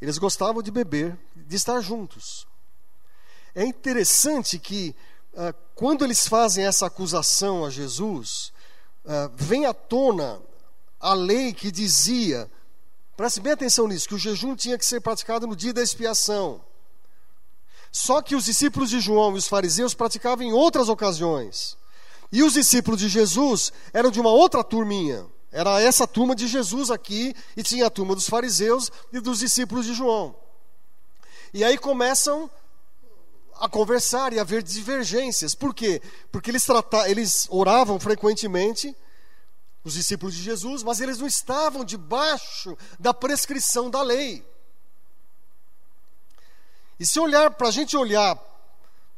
Eles 0.00 0.18
gostavam 0.18 0.60
de 0.60 0.72
beber, 0.72 1.16
de 1.36 1.54
estar 1.54 1.80
juntos. 1.80 2.48
É 3.54 3.64
interessante 3.64 4.58
que, 4.58 4.96
uh, 5.34 5.54
quando 5.76 6.04
eles 6.04 6.26
fazem 6.26 6.66
essa 6.66 6.86
acusação 6.86 7.64
a 7.64 7.70
Jesus, 7.70 8.52
uh, 9.04 9.30
vem 9.36 9.66
à 9.66 9.72
tona 9.72 10.42
a 10.98 11.14
lei 11.14 11.52
que 11.52 11.70
dizia, 11.70 12.50
preste 13.16 13.40
bem 13.40 13.52
atenção 13.52 13.86
nisso, 13.86 14.08
que 14.08 14.14
o 14.14 14.18
jejum 14.18 14.56
tinha 14.56 14.78
que 14.78 14.86
ser 14.86 15.00
praticado 15.00 15.46
no 15.46 15.56
dia 15.56 15.72
da 15.72 15.82
expiação. 15.82 16.60
Só 17.90 18.22
que 18.22 18.34
os 18.34 18.46
discípulos 18.46 18.88
de 18.88 19.00
João 19.00 19.34
e 19.34 19.38
os 19.38 19.46
fariseus 19.46 19.92
praticavam 19.92 20.44
em 20.44 20.52
outras 20.52 20.88
ocasiões. 20.88 21.76
E 22.32 22.42
os 22.42 22.54
discípulos 22.54 22.98
de 22.98 23.08
Jesus 23.08 23.70
eram 23.92 24.10
de 24.10 24.18
uma 24.18 24.30
outra 24.30 24.64
turminha. 24.64 25.26
Era 25.52 25.78
essa 25.82 26.06
turma 26.06 26.34
de 26.34 26.48
Jesus 26.48 26.90
aqui, 26.90 27.34
e 27.54 27.62
tinha 27.62 27.86
a 27.86 27.90
turma 27.90 28.14
dos 28.14 28.26
fariseus 28.26 28.90
e 29.12 29.20
dos 29.20 29.40
discípulos 29.40 29.84
de 29.84 29.92
João. 29.92 30.34
E 31.52 31.62
aí 31.62 31.76
começam 31.76 32.50
a 33.60 33.68
conversar 33.68 34.32
e 34.32 34.38
a 34.38 34.42
haver 34.42 34.62
divergências. 34.62 35.54
Por 35.54 35.74
quê? 35.74 36.00
Porque 36.32 36.50
eles, 36.50 36.64
trata, 36.64 37.08
eles 37.10 37.46
oravam 37.50 38.00
frequentemente, 38.00 38.96
os 39.84 39.94
discípulos 39.94 40.34
de 40.34 40.42
Jesus, 40.42 40.82
mas 40.82 41.00
eles 41.00 41.18
não 41.18 41.26
estavam 41.26 41.84
debaixo 41.84 42.76
da 42.98 43.12
prescrição 43.12 43.90
da 43.90 44.02
lei. 44.02 44.44
E 46.98 47.06
se 47.06 47.18
olhar, 47.18 47.50
para 47.50 47.68
a 47.68 47.72
gente 47.72 47.96
olhar 47.96 48.36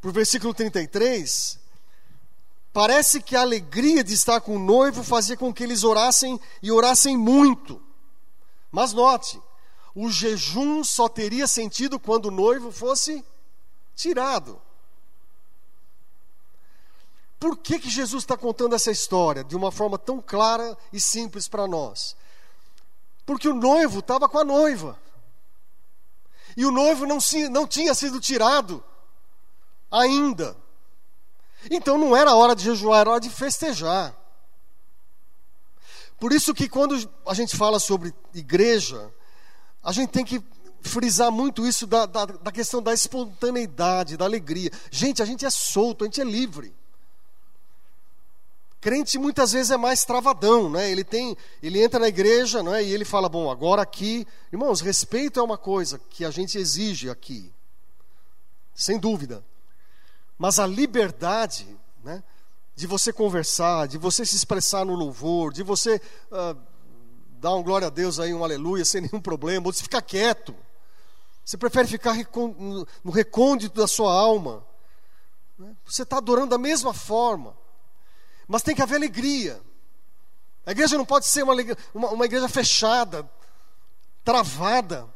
para 0.01 0.11
o 0.11 0.13
versículo 0.13 0.55
33, 0.55 1.59
Parece 2.75 3.23
que 3.23 3.37
a 3.37 3.41
alegria 3.43 4.03
de 4.03 4.13
estar 4.13 4.41
com 4.41 4.57
o 4.57 4.59
noivo 4.59 5.05
fazia 5.05 5.37
com 5.37 5.55
que 5.55 5.63
eles 5.63 5.85
orassem 5.85 6.41
e 6.61 6.73
orassem 6.73 7.17
muito. 7.17 7.81
Mas 8.69 8.93
note, 8.93 9.41
o 9.95 10.11
jejum 10.11 10.83
só 10.83 11.09
teria 11.09 11.47
sentido 11.47 12.01
quando 12.01 12.27
o 12.27 12.31
noivo 12.33 12.73
fosse 12.73 13.25
tirado. 13.95 14.61
Por 17.39 17.57
que, 17.59 17.79
que 17.79 17.91
Jesus 17.91 18.23
está 18.23 18.37
contando 18.37 18.75
essa 18.75 18.91
história 18.91 19.45
de 19.45 19.57
uma 19.57 19.71
forma 19.71 19.99
tão 19.99 20.21
clara 20.21 20.77
e 20.93 21.01
simples 21.01 21.49
para 21.49 21.67
nós? 21.67 22.17
Porque 23.27 23.49
o 23.49 23.55
noivo 23.55 24.01
estava 24.01 24.29
com 24.29 24.39
a 24.39 24.45
noiva. 24.45 24.99
E 26.57 26.65
o 26.65 26.71
noivo 26.71 27.07
não, 27.07 27.19
não 27.51 27.67
tinha 27.67 27.95
sido 27.95 28.21
tirado 28.21 28.83
ainda. 29.91 30.57
Então 31.71 31.97
não 31.99 32.17
era 32.17 32.35
hora 32.35 32.55
de 32.55 32.65
jejuar, 32.65 33.01
era 33.01 33.11
hora 33.11 33.21
de 33.21 33.31
festejar. 33.31 34.15
Por 36.19 36.33
isso 36.33 36.55
que 36.55 36.69
quando 36.69 36.97
a 37.27 37.35
gente 37.35 37.57
fala 37.57 37.79
sobre 37.79 38.15
igreja, 38.33 39.13
a 39.83 39.93
gente 39.93 40.11
tem 40.11 40.25
que 40.25 40.43
frisar 40.81 41.31
muito 41.31 41.67
isso 41.67 41.87
da, 41.87 42.07
da, 42.07 42.27
da, 42.27 42.53
questão 42.53 42.83
da 42.83 42.93
espontaneidade, 42.93 44.17
da 44.17 44.25
alegria. 44.25 44.71
Gente, 44.91 45.23
a 45.23 45.27
gente 45.27 45.45
é 45.45 45.51
solto, 45.51 46.05
a 46.05 46.07
gente 46.07 46.21
é 46.21 46.25
livre. 46.25 46.75
Crente 48.85 49.19
muitas 49.19 49.53
vezes 49.53 49.71
é 49.71 49.79
mais 49.79 50.05
travadão, 50.05 50.69
né? 50.69 50.91
Ele 50.91 51.03
tem, 51.03 51.35
ele 51.63 51.83
entra 51.83 51.99
na 51.99 52.07
igreja, 52.07 52.63
né? 52.63 52.85
E 52.85 52.93
ele 52.93 53.07
fala, 53.07 53.31
bom, 53.31 53.51
agora 53.51 53.81
aqui, 53.81 54.27
irmãos, 54.53 54.83
respeito 54.83 55.41
é 55.41 55.43
uma 55.43 55.57
coisa 55.57 55.99
que 56.11 56.23
a 56.23 56.31
gente 56.31 56.59
exige 56.59 57.09
aqui, 57.09 57.51
sem 58.75 58.99
dúvida. 58.99 59.43
Mas 60.37 60.59
a 60.59 60.67
liberdade 60.67 61.67
né, 62.05 62.23
de 62.77 62.87
você 62.87 63.11
conversar, 63.11 63.89
de 63.89 63.97
você 63.97 64.23
se 64.27 64.37
expressar 64.37 64.85
no 64.85 64.95
louvor, 64.95 65.51
de 65.51 65.63
você 65.63 65.99
uh, 66.31 66.55
dar 67.41 67.55
um 67.55 67.63
glória 67.63 67.87
a 67.87 67.91
Deus 67.91 68.21
aí, 68.21 68.35
um 68.35 68.45
aleluia, 68.45 68.85
sem 68.85 69.01
nenhum 69.01 69.19
problema, 69.19 69.65
ou 69.65 69.73
de 69.73 69.83
ficar 69.83 70.03
quieto. 70.03 70.55
Você 71.43 71.57
prefere 71.57 71.89
ficar 71.89 72.15
no 73.03 73.11
recôndito 73.11 73.81
da 73.81 73.89
sua 73.89 74.13
alma. 74.13 74.63
Né? 75.59 75.75
Você 75.87 76.03
está 76.03 76.19
adorando 76.19 76.51
da 76.51 76.59
mesma 76.59 76.93
forma. 76.93 77.64
Mas 78.47 78.63
tem 78.63 78.75
que 78.75 78.83
haver 78.83 78.97
alegria. 78.97 79.61
A 80.67 80.73
igreja 80.73 80.97
não 80.97 81.05
pode 81.05 81.27
ser 81.27 81.43
uma, 81.43 81.55
uma, 81.95 82.09
uma 82.11 82.25
igreja 82.25 82.49
fechada, 82.49 83.29
travada. 84.25 85.07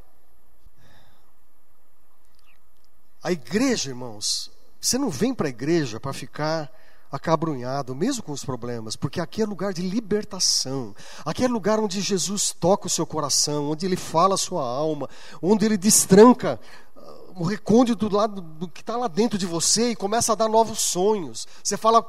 A 3.23 3.32
igreja, 3.32 3.90
irmãos, 3.90 4.50
você 4.80 4.99
não 4.99 5.11
vem 5.11 5.35
para 5.35 5.47
a 5.47 5.50
igreja 5.50 5.99
para 5.99 6.12
ficar 6.12 6.70
acabrunhado, 7.11 7.94
mesmo 7.94 8.23
com 8.23 8.32
os 8.32 8.44
problemas, 8.44 8.94
porque 8.94 9.20
aqui 9.20 9.40
é 9.42 9.47
lugar 9.47 9.73
de 9.73 9.82
libertação. 9.82 10.94
Aqui 11.25 11.44
é 11.44 11.49
lugar 11.49 11.80
onde 11.80 12.00
Jesus 12.00 12.52
toca 12.52 12.87
o 12.87 12.90
seu 12.90 13.06
coração, 13.06 13.70
onde 13.70 13.87
ele 13.87 13.97
fala 13.97 14.35
a 14.35 14.38
sua 14.38 14.62
alma, 14.62 15.08
onde 15.40 15.64
ele 15.64 15.78
destranca 15.78 16.61
uh, 16.94 17.42
o 17.42 17.44
recôndito 17.44 18.08
do 18.08 18.16
lado 18.16 18.40
do 18.42 18.68
que 18.68 18.82
está 18.82 18.97
lá 18.97 19.08
dentro 19.08 19.38
de 19.38 19.47
você 19.47 19.90
e 19.90 19.97
começa 19.97 20.32
a 20.32 20.37
dar 20.37 20.49
novos 20.49 20.80
sonhos. 20.80 21.49
Você 21.62 21.78
fala, 21.78 22.02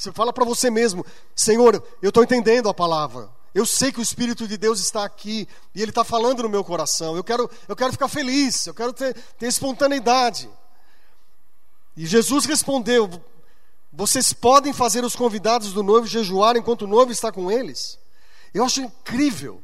você 0.00 0.12
fala 0.12 0.32
para 0.32 0.44
você 0.44 0.70
mesmo, 0.70 1.04
Senhor, 1.34 1.82
eu 2.02 2.08
estou 2.08 2.22
entendendo 2.22 2.68
a 2.68 2.74
palavra. 2.74 3.30
Eu 3.54 3.64
sei 3.64 3.90
que 3.90 4.00
o 4.00 4.02
Espírito 4.02 4.46
de 4.46 4.58
Deus 4.58 4.80
está 4.80 5.04
aqui 5.04 5.48
e 5.74 5.80
Ele 5.80 5.90
está 5.90 6.04
falando 6.04 6.42
no 6.42 6.48
meu 6.48 6.62
coração. 6.62 7.16
Eu 7.16 7.24
quero, 7.24 7.50
eu 7.66 7.74
quero 7.74 7.92
ficar 7.92 8.08
feliz, 8.08 8.66
eu 8.66 8.74
quero 8.74 8.92
ter, 8.92 9.14
ter 9.38 9.46
espontaneidade. 9.46 10.50
E 11.96 12.04
Jesus 12.04 12.44
respondeu: 12.44 13.08
Vocês 13.90 14.32
podem 14.32 14.74
fazer 14.74 15.04
os 15.04 15.16
convidados 15.16 15.72
do 15.72 15.82
noivo 15.82 16.06
jejuar 16.06 16.56
enquanto 16.56 16.82
o 16.82 16.86
noivo 16.86 17.10
está 17.10 17.32
com 17.32 17.50
eles? 17.50 17.98
Eu 18.52 18.62
acho 18.64 18.82
incrível, 18.82 19.62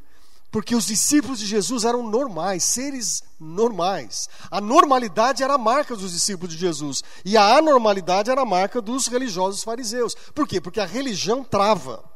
porque 0.53 0.75
os 0.75 0.85
discípulos 0.85 1.39
de 1.39 1.47
Jesus 1.47 1.83
eram 1.83 2.07
normais, 2.07 2.63
seres 2.63 3.23
normais. 3.39 4.29
A 4.51 4.61
normalidade 4.61 5.41
era 5.41 5.55
a 5.55 5.57
marca 5.57 5.95
dos 5.95 6.11
discípulos 6.11 6.53
de 6.53 6.59
Jesus, 6.59 7.03
e 7.25 7.35
a 7.35 7.57
anormalidade 7.57 8.29
era 8.29 8.41
a 8.41 8.45
marca 8.45 8.79
dos 8.79 9.07
religiosos 9.07 9.63
fariseus. 9.63 10.13
Por 10.13 10.47
quê? 10.47 10.61
Porque 10.61 10.79
a 10.79 10.85
religião 10.85 11.43
trava. 11.43 12.07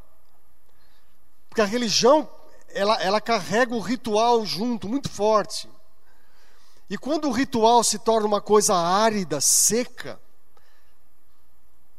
Porque 1.49 1.61
a 1.61 1.65
religião 1.65 2.29
ela, 2.69 3.01
ela 3.01 3.19
carrega 3.19 3.73
o 3.73 3.79
ritual 3.79 4.45
junto, 4.45 4.87
muito 4.87 5.09
forte. 5.09 5.67
E 6.87 6.95
quando 6.95 7.27
o 7.27 7.31
ritual 7.31 7.83
se 7.83 7.97
torna 7.97 8.27
uma 8.27 8.39
coisa 8.39 8.75
árida, 8.75 9.41
seca, 9.41 10.21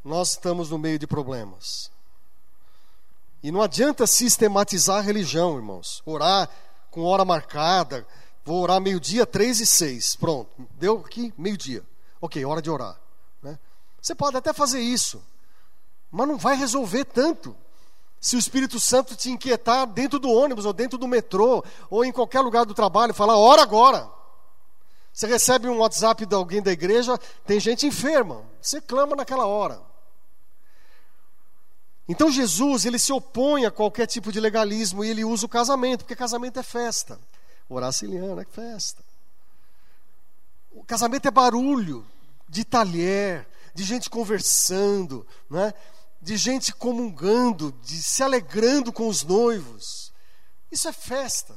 nós 0.05 0.31
estamos 0.31 0.69
no 0.69 0.77
meio 0.77 0.97
de 0.97 1.05
problemas. 1.05 1.91
E 3.41 3.51
não 3.51 3.61
adianta 3.61 4.05
sistematizar 4.05 4.97
a 4.97 5.01
religião, 5.01 5.55
irmãos. 5.55 6.01
Orar 6.05 6.49
com 6.91 7.03
hora 7.03 7.23
marcada. 7.23 8.05
Vou 8.43 8.61
orar 8.61 8.81
meio-dia, 8.81 9.25
três 9.25 9.59
e 9.59 9.65
seis. 9.65 10.15
Pronto, 10.15 10.49
deu 10.77 11.03
aqui 11.05 11.33
meio-dia. 11.37 11.83
Ok, 12.19 12.43
hora 12.43 12.61
de 12.61 12.69
orar. 12.69 12.99
Né? 13.41 13.57
Você 14.01 14.13
pode 14.13 14.35
até 14.35 14.51
fazer 14.51 14.79
isso, 14.79 15.23
mas 16.11 16.27
não 16.27 16.37
vai 16.37 16.55
resolver 16.55 17.05
tanto. 17.05 17.55
Se 18.19 18.35
o 18.35 18.39
Espírito 18.39 18.79
Santo 18.79 19.15
te 19.15 19.29
inquietar 19.29 19.87
dentro 19.87 20.19
do 20.19 20.29
ônibus, 20.29 20.65
ou 20.65 20.73
dentro 20.73 20.97
do 20.97 21.07
metrô, 21.07 21.63
ou 21.89 22.03
em 22.03 22.11
qualquer 22.11 22.41
lugar 22.41 22.65
do 22.65 22.73
trabalho, 22.73 23.13
falar, 23.13 23.37
ora 23.37 23.61
agora. 23.61 24.09
Você 25.13 25.25
recebe 25.25 25.69
um 25.69 25.77
WhatsApp 25.77 26.25
de 26.25 26.35
alguém 26.35 26.61
da 26.61 26.71
igreja, 26.71 27.17
tem 27.45 27.59
gente 27.59 27.85
enferma. 27.85 28.43
Você 28.61 28.81
clama 28.81 29.15
naquela 29.15 29.45
hora. 29.45 29.81
Então 32.09 32.31
Jesus, 32.31 32.85
ele 32.85 32.97
se 32.97 33.13
opõe 33.13 33.67
a 33.67 33.71
qualquer 33.71 34.07
tipo 34.07 34.31
de 34.31 34.39
legalismo 34.39 35.05
e 35.05 35.09
ele 35.09 35.23
usa 35.23 35.45
o 35.45 35.49
casamento, 35.49 35.99
porque 35.99 36.15
casamento 36.15 36.57
é 36.57 36.63
festa. 36.63 37.19
Horaciliana 37.69 38.41
é 38.41 38.45
festa. 38.45 39.03
O 40.71 40.83
casamento 40.83 41.27
é 41.27 41.31
barulho 41.31 42.03
de 42.47 42.65
talher, 42.65 43.47
de 43.75 43.83
gente 43.83 44.09
conversando, 44.09 45.25
né? 45.47 45.71
de 46.19 46.35
gente 46.35 46.73
comungando, 46.73 47.71
de 47.83 48.01
se 48.01 48.23
alegrando 48.23 48.91
com 48.91 49.07
os 49.07 49.23
noivos. 49.23 50.11
Isso 50.71 50.87
é 50.87 50.91
festa. 50.91 51.55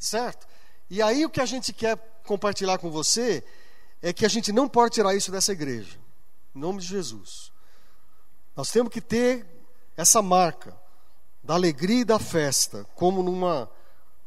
Certo? 0.00 0.48
E 0.90 1.00
aí 1.00 1.24
o 1.24 1.30
que 1.30 1.40
a 1.40 1.46
gente 1.46 1.72
quer 1.72 1.96
compartilhar 2.26 2.78
com 2.78 2.90
você 2.90 3.44
é 4.02 4.12
que 4.12 4.26
a 4.26 4.28
gente 4.28 4.50
não 4.50 4.68
pode 4.68 4.94
tirar 4.94 5.14
isso 5.14 5.30
dessa 5.30 5.52
igreja. 5.52 5.96
Em 6.52 6.58
nome 6.58 6.80
de 6.80 6.88
Jesus. 6.88 7.53
Nós 8.56 8.70
temos 8.70 8.92
que 8.92 9.00
ter 9.00 9.46
essa 9.96 10.22
marca 10.22 10.78
da 11.42 11.54
alegria 11.54 12.00
e 12.00 12.04
da 12.04 12.18
festa, 12.18 12.84
como 12.94 13.22
numa, 13.22 13.70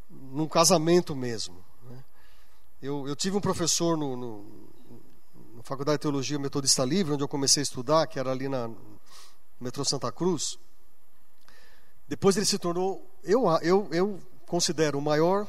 num 0.09 0.47
casamento 0.47 1.15
mesmo. 1.15 1.63
Né? 1.83 2.03
Eu, 2.81 3.07
eu 3.07 3.15
tive 3.15 3.37
um 3.37 3.41
professor 3.41 3.97
no, 3.97 4.15
no, 4.15 4.69
na 5.55 5.63
Faculdade 5.63 5.97
de 5.97 6.01
Teologia 6.01 6.37
Metodista 6.37 6.83
Livre, 6.83 7.13
onde 7.13 7.23
eu 7.23 7.27
comecei 7.27 7.61
a 7.61 7.63
estudar, 7.63 8.07
que 8.07 8.19
era 8.19 8.31
ali 8.31 8.47
na, 8.47 8.69
metrô 9.59 9.83
Santa 9.83 10.11
Cruz. 10.11 10.57
Depois 12.07 12.37
ele 12.37 12.45
se 12.45 12.57
tornou, 12.57 13.05
eu, 13.23 13.45
eu, 13.61 13.87
eu 13.91 14.19
considero 14.45 14.99
o 14.99 15.01
maior, 15.01 15.47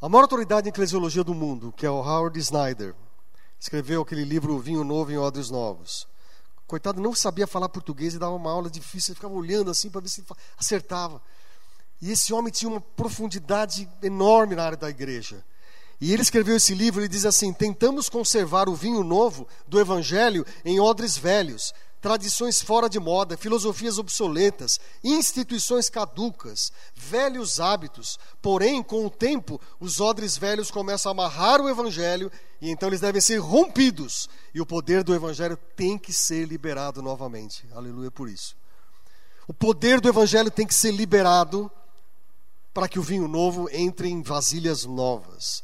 a 0.00 0.08
maior 0.08 0.22
autoridade 0.22 0.68
em 0.68 0.70
eclesiologia 0.70 1.24
do 1.24 1.34
mundo, 1.34 1.72
que 1.72 1.86
é 1.86 1.90
o 1.90 2.02
Howard 2.02 2.38
Snyder. 2.38 2.94
Escreveu 3.58 4.02
aquele 4.02 4.24
livro 4.24 4.58
Vinho 4.58 4.84
Novo 4.84 5.12
em 5.12 5.18
Odres 5.18 5.50
Novos. 5.50 6.08
Coitado, 6.70 7.00
não 7.02 7.12
sabia 7.16 7.48
falar 7.48 7.68
português 7.68 8.14
e 8.14 8.18
dava 8.20 8.32
uma 8.36 8.48
aula 8.48 8.70
difícil, 8.70 9.10
ele 9.10 9.16
ficava 9.16 9.34
olhando 9.34 9.72
assim 9.72 9.90
para 9.90 10.00
ver 10.00 10.08
se 10.08 10.24
acertava. 10.56 11.20
E 12.00 12.12
esse 12.12 12.32
homem 12.32 12.52
tinha 12.52 12.70
uma 12.70 12.80
profundidade 12.80 13.88
enorme 14.00 14.54
na 14.54 14.66
área 14.66 14.76
da 14.76 14.88
igreja. 14.88 15.44
E 16.00 16.12
ele 16.12 16.22
escreveu 16.22 16.54
esse 16.54 16.72
livro, 16.72 17.00
ele 17.00 17.08
diz 17.08 17.24
assim: 17.24 17.52
tentamos 17.52 18.08
conservar 18.08 18.68
o 18.68 18.74
vinho 18.76 19.02
novo 19.02 19.48
do 19.66 19.80
Evangelho 19.80 20.46
em 20.64 20.78
odres 20.78 21.16
velhos, 21.16 21.74
tradições 22.00 22.62
fora 22.62 22.88
de 22.88 22.98
moda, 22.98 23.36
filosofias 23.36 23.98
obsoletas, 23.98 24.80
instituições 25.04 25.90
caducas, 25.90 26.72
velhos 26.94 27.60
hábitos. 27.60 28.18
Porém, 28.40 28.82
com 28.82 29.04
o 29.04 29.10
tempo, 29.10 29.60
os 29.78 30.00
odres 30.00 30.36
velhos 30.36 30.70
começam 30.70 31.10
a 31.10 31.12
amarrar 31.12 31.60
o 31.60 31.68
Evangelho 31.68 32.32
e 32.60 32.70
então 32.70 32.88
eles 32.88 33.00
devem 33.00 33.20
ser 33.20 33.38
rompidos. 33.38 34.28
E 34.54 34.60
o 34.60 34.66
poder 34.66 35.04
do 35.04 35.14
Evangelho 35.14 35.58
tem 35.76 35.98
que 35.98 36.12
ser 36.12 36.46
liberado 36.46 37.02
novamente. 37.02 37.66
Aleluia 37.74 38.10
por 38.10 38.28
isso. 38.28 38.56
O 39.46 39.52
poder 39.52 40.00
do 40.00 40.08
Evangelho 40.08 40.50
tem 40.50 40.66
que 40.66 40.74
ser 40.74 40.92
liberado 40.92 41.70
para 42.72 42.88
que 42.88 42.98
o 42.98 43.02
vinho 43.02 43.26
novo 43.26 43.68
entre 43.72 44.08
em 44.08 44.22
vasilhas 44.22 44.84
novas. 44.84 45.62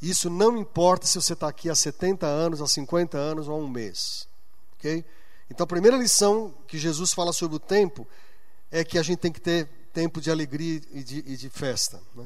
Isso 0.00 0.30
não 0.30 0.56
importa 0.56 1.06
se 1.06 1.20
você 1.20 1.32
está 1.32 1.48
aqui 1.48 1.68
há 1.68 1.74
70 1.74 2.26
anos, 2.26 2.62
há 2.62 2.66
50 2.66 3.18
anos 3.18 3.48
ou 3.48 3.54
há 3.54 3.58
um 3.58 3.68
mês. 3.68 4.26
Ok? 4.74 5.04
Então, 5.52 5.64
a 5.64 5.66
primeira 5.66 5.98
lição 5.98 6.54
que 6.66 6.78
Jesus 6.78 7.12
fala 7.12 7.30
sobre 7.30 7.56
o 7.56 7.60
tempo 7.60 8.08
é 8.70 8.82
que 8.82 8.98
a 8.98 9.02
gente 9.02 9.18
tem 9.18 9.30
que 9.30 9.38
ter 9.40 9.68
tempo 9.92 10.18
de 10.18 10.30
alegria 10.30 10.80
e 10.90 11.04
de, 11.04 11.18
e 11.26 11.36
de 11.36 11.50
festa. 11.50 12.00
Né? 12.14 12.24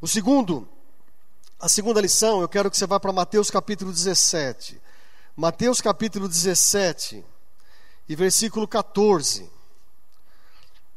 O 0.00 0.06
segundo, 0.06 0.68
a 1.58 1.68
segunda 1.68 2.00
lição, 2.00 2.40
eu 2.40 2.48
quero 2.48 2.70
que 2.70 2.76
você 2.76 2.86
vá 2.86 3.00
para 3.00 3.12
Mateus 3.12 3.50
capítulo 3.50 3.90
17. 3.90 4.80
Mateus 5.36 5.80
capítulo 5.80 6.28
17 6.28 7.24
e 8.08 8.14
versículo 8.14 8.68
14. 8.68 9.50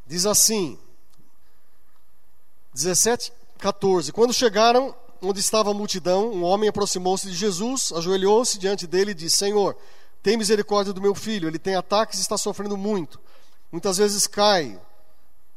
Diz 0.05 0.27
assim: 0.27 0.77
17, 2.71 3.33
14. 3.57 4.11
Quando 4.11 4.31
chegaram 4.31 4.95
onde 5.23 5.39
estava 5.39 5.71
a 5.71 5.73
multidão, 5.73 6.31
um 6.31 6.43
homem 6.43 6.69
aproximou-se 6.69 7.27
de 7.27 7.33
Jesus, 7.33 7.91
ajoelhou-se 7.95 8.59
diante 8.59 8.85
dele 8.85 9.09
e 9.09 9.15
disse: 9.15 9.37
Senhor, 9.37 9.75
tem 10.23 10.37
misericórdia 10.37 10.93
do 10.93 11.01
meu 11.01 11.13
filho, 11.13 11.47
ele 11.47 11.59
tem 11.59 11.75
ataques 11.75 12.17
e 12.17 12.21
está 12.21 12.37
sofrendo 12.37 12.75
muito. 12.75 13.19
Muitas 13.71 13.97
vezes 13.97 14.25
cai 14.25 14.79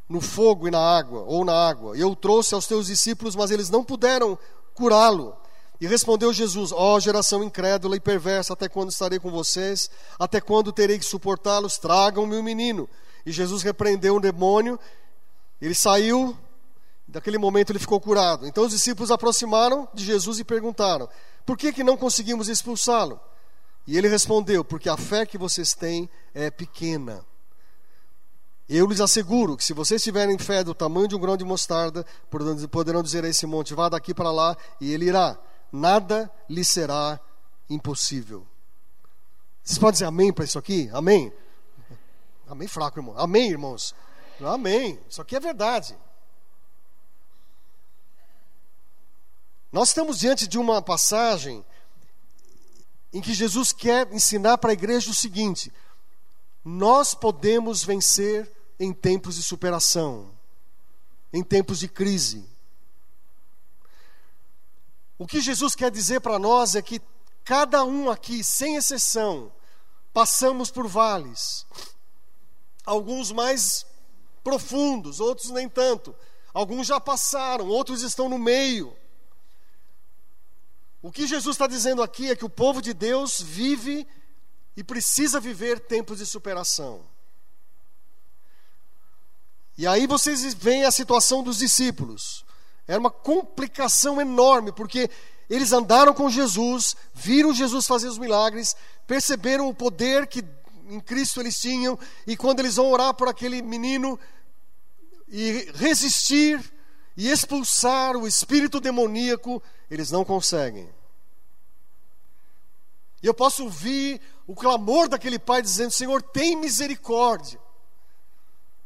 no 0.09 0.21
fogo 0.21 0.69
e 0.69 0.71
na 0.71 0.81
água, 0.81 1.23
ou 1.23 1.45
na 1.45 1.55
água. 1.55 1.97
Eu 1.97 2.11
o 2.11 2.17
trouxe 2.17 2.55
aos 2.55 2.67
teus 2.67 2.87
discípulos, 2.87 3.35
mas 3.35 3.51
eles 3.51 3.71
não 3.71 3.85
puderam 3.85 4.39
curá-lo. 4.75 5.37
E 5.81 5.87
respondeu 5.87 6.33
Jesus: 6.33 6.73
Ó 6.73 6.97
oh, 6.97 7.01
geração 7.01 7.45
incrédula 7.45 7.97
e 7.97 8.01
perversa, 8.01 8.53
até 8.53 8.69
quando 8.69 8.91
estarei 8.91 9.19
com 9.19 9.31
vocês? 9.31 9.89
Até 10.19 10.41
quando 10.41 10.73
terei 10.73 10.99
que 10.99 11.05
suportá-los? 11.05 11.79
Tragam-me 11.79 12.37
o 12.37 12.43
menino. 12.43 12.89
E 13.25 13.33
Jesus 13.33 13.63
repreendeu 13.63 14.17
o 14.17 14.21
demônio. 14.21 14.79
Ele 15.61 15.75
saiu, 15.75 16.37
Daquele 17.09 17.39
momento 17.39 17.71
ele 17.71 17.79
ficou 17.79 18.01
curado. 18.01 18.47
Então 18.47 18.65
os 18.65 18.73
discípulos 18.73 19.13
aproximaram 19.13 19.87
de 19.95 20.05
Jesus 20.05 20.41
e 20.41 20.45
perguntaram: 20.45 21.09
Por 21.45 21.57
que, 21.57 21.73
que 21.73 21.85
não 21.85 21.97
conseguimos 21.97 22.49
expulsá-lo? 22.49 23.21
E 23.87 23.97
ele 23.97 24.09
respondeu: 24.09 24.65
Porque 24.65 24.89
a 24.89 24.97
fé 24.97 25.25
que 25.25 25.39
vocês 25.39 25.75
têm 25.75 26.09
é 26.35 26.51
pequena. 26.51 27.25
Eu 28.69 28.87
lhes 28.87 29.01
asseguro 29.01 29.57
que 29.57 29.65
se 29.65 29.73
vocês 29.73 30.03
tiverem 30.03 30.37
fé 30.39 30.65
do 30.65 30.75
tamanho 30.75 31.07
de 31.07 31.15
um 31.15 31.21
grão 31.21 31.37
de 31.37 31.45
mostarda, 31.45 32.05
poderão 32.71 33.03
dizer 33.03 33.25
a 33.25 33.29
esse 33.29 33.47
monte: 33.47 33.75
Vá 33.75 33.89
daqui 33.89 34.13
para 34.13 34.31
lá, 34.31 34.57
e 34.81 34.93
ele 34.93 35.07
irá. 35.07 35.39
Nada 35.71 36.31
lhe 36.49 36.65
será 36.65 37.21
impossível. 37.71 38.47
Vocês 39.63 39.79
podem 39.79 39.93
dizer 39.93 40.05
amém 40.05 40.33
para 40.33 40.45
isso 40.45 40.59
aqui? 40.59 40.91
Amém? 40.93 41.33
Amém 42.49 42.69
fraco, 42.69 42.99
irmão. 42.99 43.15
Amém, 43.19 43.51
irmãos. 43.51 43.95
Amém. 44.41 44.99
Isso 45.09 45.21
aqui 45.21 45.35
é 45.35 45.41
verdade. 45.41 45.97
Nós 49.73 49.89
estamos 49.89 50.19
diante 50.19 50.47
de 50.47 50.59
uma 50.59 50.81
passagem 50.81 51.65
em 53.17 53.21
que 53.23 53.33
Jesus 53.33 53.73
quer 53.73 54.13
ensinar 54.13 54.59
para 54.59 54.73
a 54.73 54.75
igreja 54.75 55.11
o 55.11 55.15
seguinte: 55.15 55.73
nós 56.63 57.15
podemos 57.15 57.83
vencer 57.83 58.53
em 58.79 58.93
tempos 58.93 59.37
de 59.37 59.43
superação, 59.43 60.31
em 61.33 61.43
tempos 61.43 61.79
de 61.79 61.89
crise. 61.89 62.47
O 65.19 65.27
que 65.27 65.41
Jesus 65.41 65.75
quer 65.75 65.91
dizer 65.91 66.21
para 66.21 66.39
nós 66.39 66.75
é 66.75 66.83
que 66.83 67.01
cada 67.43 67.83
um 67.87 68.11
aqui, 68.11 68.45
sem 68.45 68.77
exceção, 68.77 69.51
passamos 70.13 70.71
por 70.71 70.87
vales, 70.87 71.65
alguns 72.85 73.33
mais 73.33 73.87
profundos, 74.45 75.21
outros 75.21 75.49
nem 75.49 75.71
tanto. 75.71 76.15
Alguns 76.53 76.87
já 76.87 77.01
passaram, 77.01 77.67
outros 77.69 78.03
estão 78.03 78.29
no 78.29 78.39
meio. 78.39 78.95
O 81.07 81.13
que 81.13 81.25
Jesus 81.25 81.55
está 81.55 81.69
dizendo 81.69 82.03
aqui 82.03 82.33
é 82.33 82.35
que 82.35 82.45
o 82.45 82.51
povo 82.51 82.83
de 82.83 82.93
Deus 82.93 83.41
vive 83.41 84.05
e 84.77 84.83
precisa 84.83 85.39
viver 85.39 85.79
tempos 85.79 86.19
de 86.19 86.27
superação. 86.27 87.01
E 89.79 89.87
aí 89.87 90.05
vocês 90.05 90.53
veem 90.53 90.85
a 90.85 90.91
situação 90.91 91.45
dos 91.45 91.59
discípulos. 91.59 92.45
Era 92.89 92.99
uma 92.99 93.09
complicação 93.09 94.21
enorme, 94.21 94.73
porque 94.73 95.09
eles 95.49 95.71
andaram 95.73 96.13
com 96.13 96.29
Jesus, 96.29 96.97
viram 97.15 97.55
Jesus 97.55 97.87
fazer 97.87 98.09
os 98.09 98.19
milagres, 98.19 98.75
perceberam 99.07 99.69
o 99.69 99.75
poder 99.75 100.27
que 100.27 100.45
em 100.89 100.99
Cristo 100.99 101.41
eles 101.41 101.61
tinham, 101.61 101.97
e 102.27 102.37
quando 102.37 102.59
eles 102.59 102.75
vão 102.75 102.91
orar 102.91 103.15
por 103.15 103.29
aquele 103.29 103.63
menino 103.63 104.19
e 105.29 105.71
resistir 105.77 106.61
e 107.17 107.31
expulsar 107.31 108.17
o 108.17 108.27
espírito 108.27 108.81
demoníaco, 108.81 109.63
eles 109.89 110.11
não 110.11 110.25
conseguem. 110.25 110.96
E 113.27 113.29
eu 113.29 113.35
posso 113.35 113.65
ouvir 113.65 114.21
o 114.47 114.55
clamor 114.55 115.09
daquele 115.09 115.37
pai 115.37 115.61
dizendo: 115.61 115.91
Senhor, 115.91 116.23
tem 116.23 116.55
misericórdia. 116.55 117.59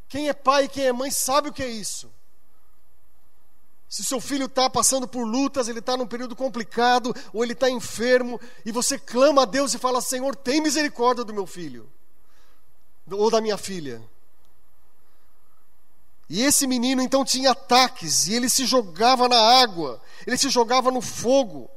Quem 0.09 0.31
é 0.31 0.33
pai 0.33 0.65
e 0.65 0.69
quem 0.69 0.87
é 0.87 0.93
mãe 0.95 1.11
sabe 1.11 1.51
o 1.51 1.53
que 1.53 1.63
é 1.63 1.69
isso. 1.69 2.11
Se 3.87 4.03
seu 4.03 4.19
filho 4.19 4.47
está 4.47 4.71
passando 4.71 5.07
por 5.07 5.25
lutas, 5.25 5.69
ele 5.69 5.81
está 5.81 5.95
num 5.95 6.07
período 6.07 6.35
complicado, 6.35 7.15
ou 7.35 7.45
ele 7.45 7.53
está 7.53 7.69
enfermo, 7.69 8.41
e 8.65 8.73
você 8.73 8.99
clama 8.99 9.43
a 9.43 9.45
Deus 9.45 9.75
e 9.75 9.79
fala: 9.79 10.01
Senhor, 10.01 10.35
tem 10.35 10.63
misericórdia 10.63 11.23
do 11.23 11.35
meu 11.35 11.47
filho, 11.47 11.87
ou 13.11 13.31
da 13.31 13.43
minha 13.43 13.59
filha. 13.59 14.03
E 16.31 16.41
esse 16.41 16.67
menino 16.67 17.03
então 17.03 17.27
tinha 17.27 17.51
ataques, 17.51 18.27
e 18.27 18.37
ele 18.37 18.49
se 18.49 18.65
jogava 18.65 19.29
na 19.29 19.61
água, 19.61 20.01
ele 20.27 20.39
se 20.39 20.49
jogava 20.49 20.91
no 20.91 21.03
fogo. 21.03 21.71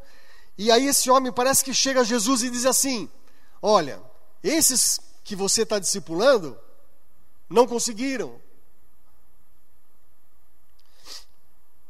E 0.57 0.71
aí 0.71 0.87
esse 0.87 1.09
homem 1.09 1.31
parece 1.31 1.63
que 1.63 1.73
chega 1.73 2.01
a 2.01 2.03
Jesus 2.03 2.43
e 2.43 2.49
diz 2.49 2.65
assim: 2.65 3.09
Olha, 3.61 4.01
esses 4.43 4.99
que 5.23 5.35
você 5.35 5.63
está 5.63 5.79
discipulando 5.79 6.57
não 7.49 7.67
conseguiram. 7.67 8.39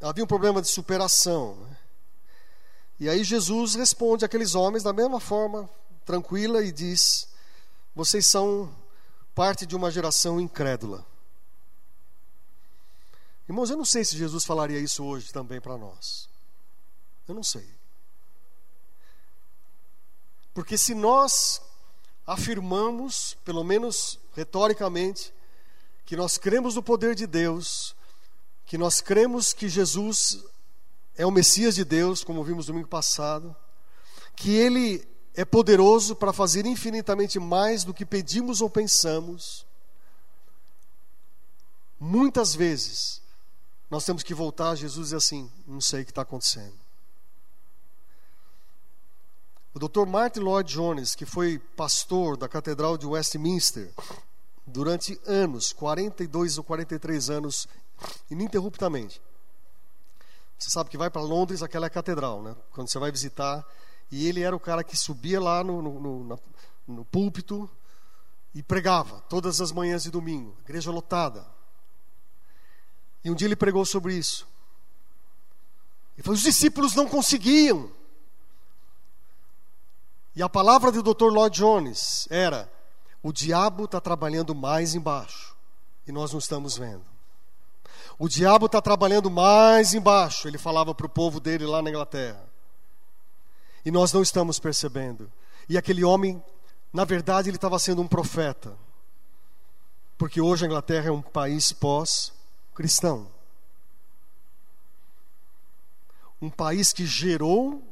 Havia 0.00 0.24
um 0.24 0.26
problema 0.26 0.60
de 0.60 0.68
superação. 0.68 1.56
Né? 1.56 1.78
E 3.00 3.08
aí 3.08 3.24
Jesus 3.24 3.74
responde 3.74 4.24
àqueles 4.24 4.54
homens 4.54 4.82
da 4.82 4.92
mesma 4.92 5.18
forma, 5.18 5.68
tranquila, 6.04 6.62
e 6.62 6.70
diz: 6.70 7.28
Vocês 7.94 8.26
são 8.26 8.74
parte 9.34 9.66
de 9.66 9.74
uma 9.74 9.90
geração 9.90 10.40
incrédula. 10.40 11.04
Irmãos, 13.48 13.68
eu 13.68 13.76
não 13.76 13.84
sei 13.84 14.04
se 14.04 14.16
Jesus 14.16 14.44
falaria 14.44 14.78
isso 14.78 15.04
hoje 15.04 15.32
também 15.32 15.60
para 15.60 15.76
nós. 15.76 16.28
Eu 17.28 17.34
não 17.34 17.42
sei. 17.42 17.73
Porque 20.54 20.78
se 20.78 20.94
nós 20.94 21.60
afirmamos, 22.24 23.36
pelo 23.44 23.64
menos 23.64 24.18
retoricamente, 24.34 25.34
que 26.06 26.16
nós 26.16 26.38
cremos 26.38 26.76
no 26.76 26.82
poder 26.82 27.14
de 27.16 27.26
Deus, 27.26 27.94
que 28.64 28.78
nós 28.78 29.00
cremos 29.00 29.52
que 29.52 29.68
Jesus 29.68 30.44
é 31.16 31.26
o 31.26 31.30
Messias 31.30 31.74
de 31.74 31.84
Deus, 31.84 32.22
como 32.22 32.44
vimos 32.44 32.66
domingo 32.66 32.88
passado, 32.88 33.54
que 34.36 34.52
Ele 34.52 35.06
é 35.34 35.44
poderoso 35.44 36.14
para 36.14 36.32
fazer 36.32 36.64
infinitamente 36.64 37.38
mais 37.40 37.82
do 37.82 37.92
que 37.92 38.06
pedimos 38.06 38.60
ou 38.60 38.70
pensamos, 38.70 39.66
muitas 41.98 42.54
vezes 42.54 43.20
nós 43.90 44.04
temos 44.04 44.22
que 44.22 44.34
voltar 44.34 44.70
a 44.70 44.74
Jesus 44.74 45.06
e 45.06 45.08
dizer 45.08 45.16
assim: 45.16 45.50
não 45.66 45.80
sei 45.80 46.02
o 46.02 46.04
que 46.04 46.10
está 46.10 46.22
acontecendo. 46.22 46.83
O 49.74 49.78
Dr. 49.80 50.06
Martin 50.06 50.38
Lloyd 50.38 50.72
Jones, 50.72 51.16
que 51.16 51.26
foi 51.26 51.58
pastor 51.58 52.36
da 52.36 52.48
Catedral 52.48 52.96
de 52.96 53.06
Westminster, 53.06 53.92
durante 54.64 55.20
anos, 55.26 55.72
42 55.72 56.58
ou 56.58 56.64
43 56.64 57.28
anos, 57.28 57.66
ininterruptamente. 58.30 59.20
Você 60.56 60.70
sabe 60.70 60.88
que 60.88 60.96
vai 60.96 61.10
para 61.10 61.22
Londres, 61.22 61.60
aquela 61.60 61.86
é 61.86 61.88
a 61.88 61.90
catedral, 61.90 62.40
né? 62.40 62.54
Quando 62.70 62.88
você 62.88 62.98
vai 63.00 63.10
visitar. 63.10 63.66
E 64.10 64.28
ele 64.28 64.42
era 64.42 64.54
o 64.54 64.60
cara 64.60 64.84
que 64.84 64.96
subia 64.96 65.40
lá 65.40 65.64
no, 65.64 65.82
no, 65.82 66.00
no, 66.00 66.40
no 66.86 67.04
púlpito 67.04 67.68
e 68.54 68.62
pregava 68.62 69.20
todas 69.22 69.60
as 69.60 69.72
manhãs 69.72 70.04
de 70.04 70.10
domingo, 70.10 70.56
igreja 70.64 70.92
lotada. 70.92 71.44
E 73.24 73.30
um 73.30 73.34
dia 73.34 73.48
ele 73.48 73.56
pregou 73.56 73.84
sobre 73.84 74.14
isso. 74.14 74.46
E 76.16 76.22
falou: 76.22 76.36
os 76.36 76.42
discípulos 76.42 76.94
não 76.94 77.08
conseguiam. 77.08 77.90
E 80.36 80.42
a 80.42 80.48
palavra 80.48 80.90
do 80.90 81.02
Dr. 81.02 81.30
Lloyd 81.32 81.56
Jones 81.56 82.26
era: 82.30 82.70
o 83.22 83.32
diabo 83.32 83.84
está 83.84 84.00
trabalhando 84.00 84.54
mais 84.54 84.94
embaixo 84.94 85.54
e 86.06 86.12
nós 86.12 86.32
não 86.32 86.38
estamos 86.38 86.76
vendo. 86.76 87.04
O 88.18 88.28
diabo 88.28 88.66
está 88.66 88.80
trabalhando 88.80 89.30
mais 89.30 89.94
embaixo, 89.94 90.46
ele 90.46 90.58
falava 90.58 90.94
para 90.94 91.06
o 91.06 91.10
povo 91.10 91.40
dele 91.40 91.66
lá 91.66 91.82
na 91.82 91.90
Inglaterra. 91.90 92.44
E 93.84 93.90
nós 93.90 94.12
não 94.12 94.22
estamos 94.22 94.58
percebendo. 94.58 95.30
E 95.68 95.76
aquele 95.76 96.04
homem, 96.04 96.42
na 96.92 97.04
verdade, 97.04 97.48
ele 97.48 97.56
estava 97.56 97.78
sendo 97.78 98.02
um 98.02 98.06
profeta. 98.06 98.76
Porque 100.16 100.40
hoje 100.40 100.64
a 100.64 100.66
Inglaterra 100.68 101.08
é 101.08 101.12
um 101.12 101.22
país 101.22 101.72
pós-cristão. 101.72 103.28
Um 106.40 106.50
país 106.50 106.92
que 106.92 107.04
gerou, 107.04 107.82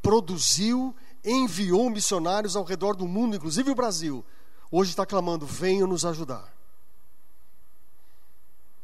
produziu, 0.00 0.94
enviou 1.26 1.90
missionários 1.90 2.56
ao 2.56 2.64
redor 2.64 2.94
do 2.94 3.06
mundo, 3.06 3.36
inclusive 3.36 3.70
o 3.70 3.74
Brasil. 3.74 4.24
Hoje 4.70 4.90
está 4.90 5.04
clamando: 5.04 5.44
venham 5.44 5.88
nos 5.88 6.04
ajudar. 6.04 6.54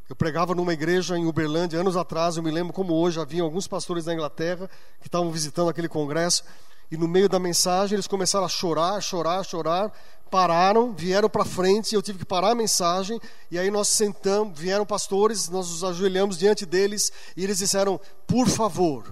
Eu 0.09 0.15
pregava 0.15 0.53
numa 0.53 0.73
igreja 0.73 1.17
em 1.17 1.25
Uberlândia 1.25 1.79
anos 1.79 1.95
atrás, 1.95 2.35
eu 2.35 2.43
me 2.43 2.51
lembro 2.51 2.73
como 2.73 2.93
hoje, 2.93 3.19
havia 3.19 3.41
alguns 3.41 3.67
pastores 3.67 4.05
da 4.05 4.13
Inglaterra 4.13 4.69
que 4.99 5.07
estavam 5.07 5.31
visitando 5.31 5.69
aquele 5.69 5.87
congresso 5.87 6.43
e 6.91 6.97
no 6.97 7.07
meio 7.07 7.29
da 7.29 7.39
mensagem 7.39 7.95
eles 7.95 8.05
começaram 8.05 8.45
a 8.45 8.49
chorar, 8.49 9.01
chorar, 9.01 9.43
chorar, 9.43 9.91
pararam, 10.29 10.93
vieram 10.93 11.29
para 11.29 11.45
frente, 11.45 11.95
eu 11.95 12.01
tive 12.01 12.19
que 12.19 12.25
parar 12.25 12.51
a 12.51 12.55
mensagem 12.55 13.19
e 13.49 13.57
aí 13.57 13.71
nós 13.71 13.87
sentamos, 13.87 14.59
vieram 14.59 14.85
pastores, 14.85 15.47
nós 15.49 15.69
nos 15.69 15.83
ajoelhamos 15.83 16.37
diante 16.37 16.65
deles 16.65 17.11
e 17.37 17.43
eles 17.43 17.57
disseram: 17.57 17.99
"Por 18.27 18.47
favor, 18.49 19.11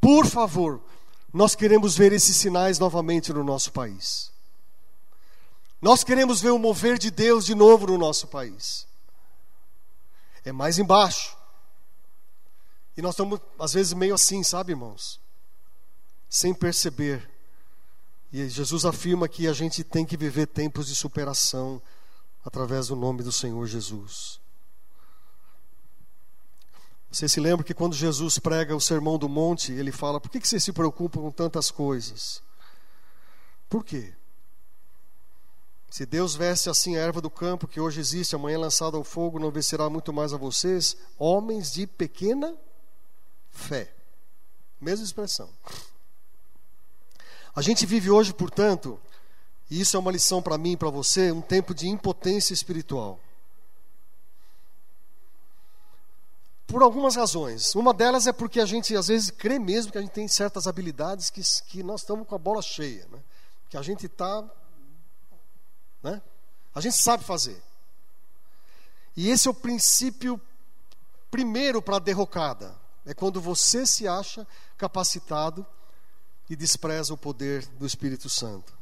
por 0.00 0.26
favor, 0.26 0.80
nós 1.36 1.54
queremos 1.54 1.96
ver 1.96 2.12
esses 2.12 2.36
sinais 2.36 2.78
novamente 2.78 3.32
no 3.32 3.44
nosso 3.44 3.70
país. 3.70 4.32
Nós 5.80 6.02
queremos 6.02 6.40
ver 6.40 6.50
o 6.50 6.58
mover 6.58 6.98
de 6.98 7.10
Deus 7.10 7.44
de 7.44 7.54
novo 7.54 7.86
no 7.86 7.96
nosso 7.96 8.26
país." 8.26 8.86
é 10.46 10.52
mais 10.52 10.78
embaixo. 10.78 11.36
E 12.96 13.02
nós 13.02 13.14
estamos, 13.14 13.40
às 13.58 13.72
vezes, 13.72 13.92
meio 13.92 14.14
assim, 14.14 14.44
sabe, 14.44 14.72
irmãos? 14.72 15.20
Sem 16.30 16.54
perceber. 16.54 17.28
E 18.32 18.48
Jesus 18.48 18.84
afirma 18.84 19.28
que 19.28 19.48
a 19.48 19.52
gente 19.52 19.82
tem 19.82 20.06
que 20.06 20.16
viver 20.16 20.46
tempos 20.46 20.86
de 20.86 20.94
superação 20.94 21.82
através 22.44 22.86
do 22.86 22.96
nome 22.96 23.24
do 23.24 23.32
Senhor 23.32 23.66
Jesus. 23.66 24.40
Você 27.16 27.30
se 27.30 27.40
lembra 27.40 27.64
que 27.64 27.72
quando 27.72 27.94
Jesus 27.94 28.38
prega 28.38 28.76
o 28.76 28.80
Sermão 28.80 29.16
do 29.16 29.26
Monte, 29.26 29.72
ele 29.72 29.90
fala: 29.90 30.20
por 30.20 30.30
que 30.30 30.46
você 30.46 30.60
se 30.60 30.70
preocupa 30.70 31.18
com 31.18 31.30
tantas 31.30 31.70
coisas? 31.70 32.42
Por 33.70 33.82
quê? 33.82 34.12
Se 35.88 36.04
Deus 36.04 36.34
veste 36.34 36.68
assim 36.68 36.94
a 36.94 37.00
erva 37.00 37.22
do 37.22 37.30
campo, 37.30 37.66
que 37.66 37.80
hoje 37.80 38.00
existe, 38.00 38.34
amanhã 38.34 38.58
lançada 38.58 38.98
ao 38.98 39.02
fogo, 39.02 39.38
não 39.38 39.50
vestirá 39.50 39.88
muito 39.88 40.12
mais 40.12 40.34
a 40.34 40.36
vocês, 40.36 40.94
homens 41.18 41.72
de 41.72 41.86
pequena 41.86 42.54
fé. 43.50 43.90
Mesma 44.78 45.06
expressão. 45.06 45.48
A 47.54 47.62
gente 47.62 47.86
vive 47.86 48.10
hoje, 48.10 48.34
portanto, 48.34 49.00
e 49.70 49.80
isso 49.80 49.96
é 49.96 50.00
uma 50.00 50.12
lição 50.12 50.42
para 50.42 50.58
mim 50.58 50.72
e 50.72 50.76
para 50.76 50.90
você, 50.90 51.32
um 51.32 51.40
tempo 51.40 51.74
de 51.74 51.88
impotência 51.88 52.52
espiritual. 52.52 53.18
Por 56.66 56.82
algumas 56.82 57.14
razões. 57.14 57.74
Uma 57.74 57.94
delas 57.94 58.26
é 58.26 58.32
porque 58.32 58.60
a 58.60 58.66
gente 58.66 58.96
às 58.96 59.08
vezes 59.08 59.30
crê 59.30 59.58
mesmo 59.58 59.92
que 59.92 59.98
a 59.98 60.00
gente 60.00 60.12
tem 60.12 60.26
certas 60.26 60.66
habilidades 60.66 61.30
que, 61.30 61.40
que 61.68 61.82
nós 61.82 62.00
estamos 62.00 62.26
com 62.26 62.34
a 62.34 62.38
bola 62.38 62.60
cheia. 62.60 63.06
Né? 63.10 63.18
Que 63.68 63.76
a 63.76 63.82
gente 63.82 64.06
está 64.06 64.44
né? 66.06 66.22
A 66.74 66.80
gente 66.80 66.96
sabe 66.96 67.24
fazer. 67.24 67.60
E 69.16 69.28
esse 69.28 69.48
é 69.48 69.50
o 69.50 69.54
princípio 69.54 70.40
primeiro 71.30 71.82
para 71.82 71.96
a 71.96 72.00
derrocada. 72.00 72.78
É 73.04 73.14
quando 73.14 73.40
você 73.40 73.86
se 73.86 74.06
acha 74.06 74.46
capacitado 74.76 75.66
e 76.48 76.54
despreza 76.54 77.12
o 77.12 77.18
poder 77.18 77.66
do 77.78 77.86
Espírito 77.86 78.28
Santo. 78.28 78.76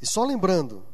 E 0.00 0.06
só 0.06 0.24
lembrando, 0.24 0.86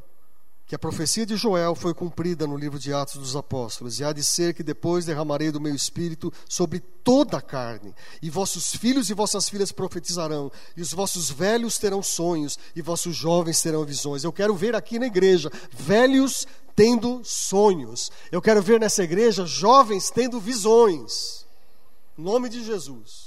que 0.67 0.75
a 0.75 0.79
profecia 0.79 1.25
de 1.25 1.37
Joel 1.37 1.73
foi 1.75 1.93
cumprida 1.93 2.45
no 2.45 2.57
livro 2.57 2.77
de 2.77 2.93
Atos 2.93 3.15
dos 3.15 3.35
Apóstolos, 3.37 3.99
e 3.99 4.03
há 4.03 4.11
de 4.11 4.21
ser 4.21 4.53
que 4.53 4.61
depois 4.61 5.05
derramarei 5.05 5.49
do 5.49 5.61
meu 5.61 5.73
espírito 5.73 6.31
sobre 6.47 6.81
toda 6.81 7.37
a 7.37 7.41
carne, 7.41 7.95
e 8.21 8.29
vossos 8.29 8.75
filhos 8.75 9.09
e 9.09 9.13
vossas 9.13 9.47
filhas 9.47 9.71
profetizarão, 9.71 10.51
e 10.75 10.81
os 10.81 10.91
vossos 10.91 11.31
velhos 11.31 11.77
terão 11.77 12.03
sonhos, 12.03 12.59
e 12.75 12.81
vossos 12.81 13.15
jovens 13.15 13.61
terão 13.61 13.85
visões. 13.85 14.25
Eu 14.25 14.33
quero 14.33 14.53
ver 14.53 14.75
aqui 14.75 14.99
na 14.99 15.07
igreja 15.07 15.49
velhos 15.71 16.45
tendo 16.75 17.21
sonhos. 17.23 18.11
Eu 18.29 18.41
quero 18.41 18.61
ver 18.61 18.79
nessa 18.79 19.03
igreja 19.03 19.45
jovens 19.45 20.11
tendo 20.11 20.39
visões. 20.39 21.45
Em 22.17 22.21
nome 22.21 22.49
de 22.49 22.63
Jesus. 22.63 23.26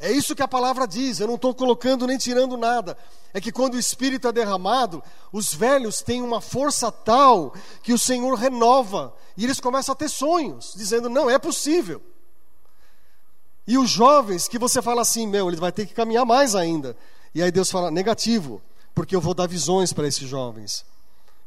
É 0.00 0.12
isso 0.12 0.34
que 0.34 0.42
a 0.42 0.48
palavra 0.48 0.86
diz, 0.86 1.18
eu 1.18 1.26
não 1.26 1.34
estou 1.34 1.52
colocando 1.52 2.06
nem 2.06 2.16
tirando 2.16 2.56
nada. 2.56 2.96
É 3.34 3.40
que 3.40 3.50
quando 3.50 3.74
o 3.74 3.78
Espírito 3.78 4.28
é 4.28 4.32
derramado, 4.32 5.02
os 5.32 5.52
velhos 5.52 6.02
têm 6.02 6.22
uma 6.22 6.40
força 6.40 6.92
tal 6.92 7.52
que 7.82 7.92
o 7.92 7.98
Senhor 7.98 8.34
renova. 8.36 9.12
E 9.36 9.44
eles 9.44 9.58
começam 9.58 9.92
a 9.92 9.96
ter 9.96 10.08
sonhos, 10.08 10.72
dizendo: 10.76 11.08
não, 11.08 11.28
é 11.28 11.36
possível. 11.36 12.00
E 13.66 13.76
os 13.76 13.90
jovens, 13.90 14.46
que 14.46 14.58
você 14.58 14.80
fala 14.80 15.02
assim, 15.02 15.26
meu, 15.26 15.48
ele 15.48 15.56
vai 15.56 15.72
ter 15.72 15.84
que 15.84 15.94
caminhar 15.94 16.24
mais 16.24 16.54
ainda. 16.54 16.96
E 17.34 17.42
aí 17.42 17.50
Deus 17.50 17.68
fala: 17.68 17.90
negativo, 17.90 18.62
porque 18.94 19.16
eu 19.16 19.20
vou 19.20 19.34
dar 19.34 19.48
visões 19.48 19.92
para 19.92 20.06
esses 20.06 20.28
jovens. 20.28 20.86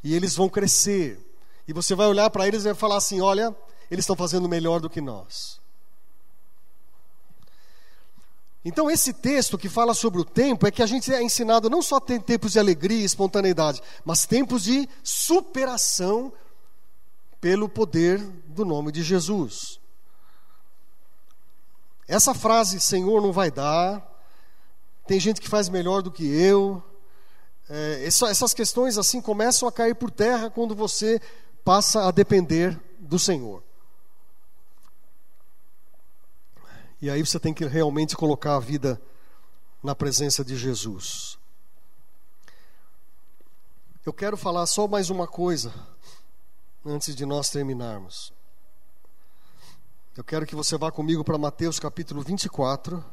E 0.04 0.14
eles 0.14 0.36
vão 0.36 0.50
crescer. 0.50 1.18
E 1.66 1.72
você 1.72 1.96
vai 1.96 2.08
olhar 2.08 2.30
para 2.30 2.46
eles 2.48 2.64
e 2.64 2.66
vai 2.66 2.76
falar 2.76 2.98
assim: 2.98 3.22
olha, 3.22 3.56
eles 3.90 4.04
estão 4.04 4.16
fazendo 4.16 4.50
melhor 4.50 4.82
do 4.82 4.90
que 4.90 5.00
nós. 5.00 5.61
Então, 8.64 8.92
esse 8.92 9.12
texto 9.12 9.58
que 9.58 9.68
fala 9.68 9.94
sobre 9.94 10.22
o 10.22 10.26
tempo 10.26 10.68
é 10.68 10.72
que 10.72 10.84
a 10.84 10.86
gente 10.86 11.12
é 11.12 11.22
ensinado 11.22 11.70
não 11.70 11.82
só 11.82 11.96
a 11.96 12.02
ter 12.02 12.22
tempos 12.22 12.52
de 12.52 12.60
alegria 12.60 13.02
e 13.02 13.06
espontaneidade, 13.06 13.82
mas 14.06 14.28
tempos 14.28 14.64
de 14.64 14.88
superação 15.04 16.32
pelo 17.40 17.68
poder 17.68 18.20
do 18.46 18.64
nome 18.64 18.92
de 18.92 19.02
Jesus. 19.02 19.80
Essa 22.08 22.36
frase, 22.36 22.80
Senhor, 22.80 23.20
não 23.20 23.32
vai 23.32 23.50
dar, 23.50 24.08
tem 25.08 25.20
gente 25.20 25.42
que 25.42 25.50
faz 25.50 25.68
melhor 25.68 26.04
do 26.04 26.12
que 26.12 26.24
eu. 26.24 26.84
É, 27.68 28.06
essas 28.06 28.54
questões 28.54 28.98
assim 28.98 29.22
começam 29.22 29.68
a 29.68 29.72
cair 29.72 29.96
por 29.96 30.12
terra 30.12 30.52
quando 30.52 30.76
você 30.76 31.20
passa 31.64 32.08
a 32.08 32.12
depender 32.12 32.80
do 33.00 33.18
Senhor. 33.18 33.64
E 37.02 37.10
aí 37.10 37.26
você 37.26 37.40
tem 37.40 37.52
que 37.54 37.66
realmente 37.66 38.16
colocar 38.16 38.56
a 38.56 38.60
vida 38.60 39.02
na 39.82 39.96
presença 39.96 40.46
de 40.46 40.56
Jesus. 40.56 41.40
Eu 44.06 44.14
quero 44.14 44.38
falar 44.38 44.68
só 44.68 44.88
mais 44.88 45.10
uma 45.10 45.28
coisa 45.28 45.74
antes 46.86 47.16
de 47.16 47.26
nós 47.26 47.50
terminarmos. 47.50 48.32
Eu 50.16 50.24
quero 50.24 50.46
que 50.46 50.56
você 50.56 50.78
vá 50.78 50.92
comigo 50.92 51.24
para 51.24 51.38
Mateus 51.38 51.80
capítulo 51.80 52.22
24. 52.22 53.04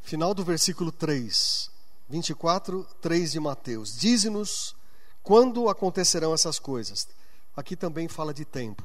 Final 0.00 0.32
do 0.32 0.44
versículo 0.44 0.92
3. 0.92 1.71
24, 2.12 2.86
3 3.00 3.32
de 3.32 3.40
Mateus. 3.40 3.96
Dize-nos 3.96 4.76
quando 5.22 5.70
acontecerão 5.70 6.34
essas 6.34 6.58
coisas. 6.58 7.08
Aqui 7.56 7.74
também 7.74 8.06
fala 8.06 8.34
de 8.34 8.44
tempo. 8.44 8.84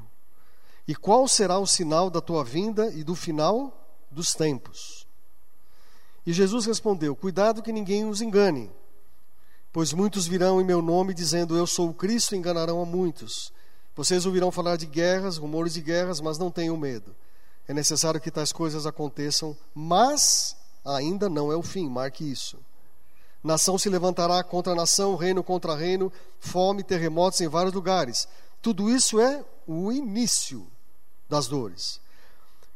E 0.87 0.95
qual 0.95 1.27
será 1.27 1.59
o 1.59 1.67
sinal 1.67 2.09
da 2.09 2.21
tua 2.21 2.41
vinda 2.41 2.89
e 2.93 3.03
do 3.03 3.15
final 3.15 3.85
dos 4.09 4.33
tempos? 4.33 5.05
E 6.25 6.31
Jesus 6.31 6.65
respondeu: 6.65 7.17
Cuidado 7.17 7.61
que 7.61 7.73
ninguém 7.73 8.07
os 8.07 8.21
engane, 8.21 8.71
pois 9.73 9.91
muitos 9.91 10.25
virão 10.25 10.61
em 10.61 10.63
meu 10.63 10.81
nome 10.81 11.13
dizendo 11.13 11.57
eu 11.57 11.67
sou 11.67 11.89
o 11.89 11.93
Cristo 11.93 12.33
e 12.33 12.37
enganarão 12.37 12.81
a 12.81 12.85
muitos. 12.85 13.51
Vocês 13.93 14.25
ouvirão 14.25 14.53
falar 14.53 14.77
de 14.77 14.85
guerras, 14.85 15.35
rumores 15.35 15.73
de 15.73 15.81
guerras, 15.81 16.21
mas 16.21 16.37
não 16.37 16.49
tenham 16.49 16.77
medo, 16.77 17.13
É 17.67 17.73
necessário 17.73 18.21
que 18.21 18.31
tais 18.31 18.53
coisas 18.53 18.85
aconteçam, 18.85 19.57
mas 19.75 20.55
ainda 20.85 21.27
não 21.27 21.51
é 21.51 21.57
o 21.57 21.61
fim, 21.61 21.89
marque 21.89 22.23
isso. 22.23 22.57
Nação 23.47 23.77
se 23.77 23.89
levantará 23.89 24.43
contra 24.43 24.75
nação, 24.75 25.15
reino 25.15 25.41
contra 25.41 25.73
reino, 25.73 26.11
fome, 26.37 26.83
terremotos 26.83 27.39
em 27.39 27.47
vários 27.47 27.73
lugares. 27.73 28.27
Tudo 28.61 28.89
isso 28.89 29.21
é 29.21 29.41
o 29.65 29.89
início 29.89 30.67
das 31.29 31.47
dores. 31.47 32.01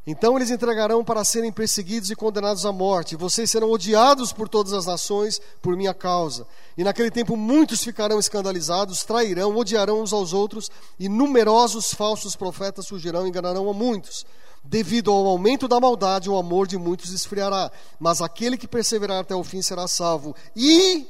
Então 0.08 0.38
eles 0.38 0.50
entregarão 0.50 1.04
para 1.04 1.26
serem 1.26 1.52
perseguidos 1.52 2.10
e 2.10 2.16
condenados 2.16 2.66
à 2.66 2.72
morte. 2.72 3.18
Vocês 3.18 3.52
serão 3.52 3.70
odiados 3.70 4.32
por 4.32 4.48
todas 4.48 4.72
as 4.72 4.86
nações 4.86 5.42
por 5.62 5.76
minha 5.76 5.94
causa. 5.94 6.48
E 6.78 6.86
naquele 6.86 7.12
tempo 7.12 7.36
muitos 7.36 7.84
ficarão 7.84 8.18
escandalizados, 8.18 9.04
trairão, 9.04 9.58
odiarão 9.58 10.02
uns 10.02 10.14
aos 10.14 10.32
outros, 10.32 10.72
e 10.98 11.10
numerosos 11.10 11.94
falsos 11.94 12.34
profetas 12.34 12.88
surgirão 12.88 13.26
e 13.26 13.30
enganarão 13.30 13.70
a 13.70 13.74
muitos. 13.74 14.26
Devido 14.64 15.12
ao 15.12 15.26
aumento 15.26 15.68
da 15.68 15.80
maldade, 15.80 16.30
o 16.30 16.38
amor 16.38 16.68
de 16.68 16.78
muitos 16.78 17.12
esfriará, 17.12 17.72
mas 18.00 18.22
aquele 18.22 18.58
que 18.58 18.68
perseverar 18.68 19.20
até 19.20 19.36
o 19.36 19.44
fim 19.44 19.62
será 19.62 19.88
salvo. 19.88 20.36
E 20.56 21.06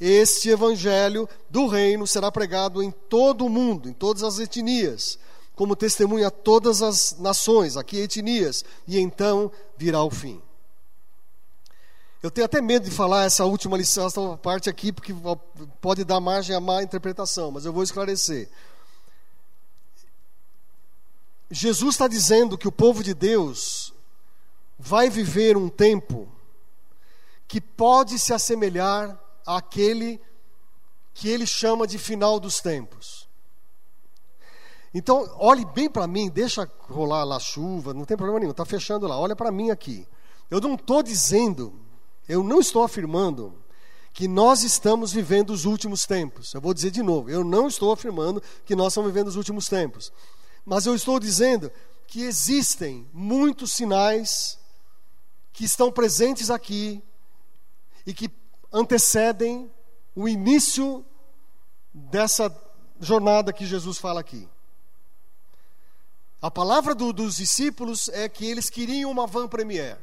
este 0.00 0.50
evangelho 0.50 1.28
do 1.50 1.66
reino 1.66 2.06
será 2.06 2.30
pregado 2.30 2.82
em 2.82 2.90
todo 2.90 3.44
o 3.44 3.50
mundo, 3.50 3.88
em 3.88 3.92
todas 3.92 4.22
as 4.22 4.38
etnias 4.38 5.18
como 5.56 5.74
testemunha 5.74 6.28
a 6.28 6.30
todas 6.30 6.82
as 6.82 7.16
nações, 7.18 7.78
aqui 7.78 7.96
etnias, 7.96 8.62
e 8.86 8.98
então 8.98 9.50
virá 9.76 10.02
o 10.02 10.10
fim. 10.10 10.40
Eu 12.22 12.30
tenho 12.30 12.44
até 12.44 12.60
medo 12.60 12.84
de 12.84 12.90
falar 12.90 13.24
essa 13.24 13.44
última 13.46 13.76
lição, 13.76 14.06
essa 14.06 14.36
parte 14.36 14.68
aqui, 14.68 14.92
porque 14.92 15.14
pode 15.80 16.04
dar 16.04 16.20
margem 16.20 16.54
a 16.54 16.60
má 16.60 16.82
interpretação, 16.82 17.50
mas 17.50 17.64
eu 17.64 17.72
vou 17.72 17.82
esclarecer. 17.82 18.50
Jesus 21.50 21.94
está 21.94 22.08
dizendo 22.08 22.58
que 22.58 22.66
o 22.66 22.72
povo 22.72 23.02
de 23.02 23.14
Deus 23.14 23.94
vai 24.78 25.08
viver 25.08 25.56
um 25.56 25.68
tempo 25.68 26.28
que 27.46 27.60
pode 27.60 28.18
se 28.18 28.32
assemelhar 28.32 29.18
àquele 29.46 30.20
que 31.14 31.28
ele 31.28 31.46
chama 31.46 31.86
de 31.86 31.98
final 31.98 32.38
dos 32.38 32.60
tempos. 32.60 33.26
Então, 34.92 35.30
olhe 35.38 35.64
bem 35.64 35.88
para 35.88 36.06
mim, 36.06 36.28
deixa 36.28 36.70
rolar 36.88 37.24
lá 37.24 37.36
a 37.36 37.40
chuva, 37.40 37.94
não 37.94 38.04
tem 38.04 38.16
problema 38.16 38.40
nenhum, 38.40 38.50
está 38.50 38.64
fechando 38.64 39.06
lá, 39.06 39.18
olha 39.18 39.36
para 39.36 39.52
mim 39.52 39.70
aqui. 39.70 40.06
Eu 40.50 40.60
não 40.60 40.74
estou 40.74 41.02
dizendo, 41.02 41.78
eu 42.28 42.42
não 42.42 42.60
estou 42.60 42.82
afirmando 42.82 43.54
que 44.12 44.26
nós 44.26 44.62
estamos 44.62 45.12
vivendo 45.12 45.50
os 45.50 45.66
últimos 45.66 46.06
tempos. 46.06 46.54
Eu 46.54 46.60
vou 46.60 46.72
dizer 46.72 46.90
de 46.90 47.02
novo, 47.02 47.28
eu 47.28 47.44
não 47.44 47.68
estou 47.68 47.92
afirmando 47.92 48.42
que 48.64 48.74
nós 48.74 48.88
estamos 48.88 49.12
vivendo 49.12 49.28
os 49.28 49.36
últimos 49.36 49.68
tempos. 49.68 50.10
Mas 50.66 50.84
eu 50.84 50.96
estou 50.96 51.20
dizendo 51.20 51.70
que 52.08 52.22
existem 52.22 53.08
muitos 53.12 53.72
sinais 53.72 54.58
que 55.52 55.64
estão 55.64 55.92
presentes 55.92 56.50
aqui 56.50 57.00
e 58.04 58.12
que 58.12 58.28
antecedem 58.72 59.70
o 60.14 60.28
início 60.28 61.06
dessa 61.94 62.52
jornada 63.00 63.52
que 63.52 63.64
Jesus 63.64 63.96
fala 63.98 64.20
aqui. 64.20 64.48
A 66.42 66.50
palavra 66.50 66.94
do, 66.94 67.12
dos 67.12 67.36
discípulos 67.36 68.08
é 68.08 68.28
que 68.28 68.44
eles 68.44 68.68
queriam 68.68 69.10
uma 69.10 69.26
van 69.26 69.48
premiere. 69.48 69.98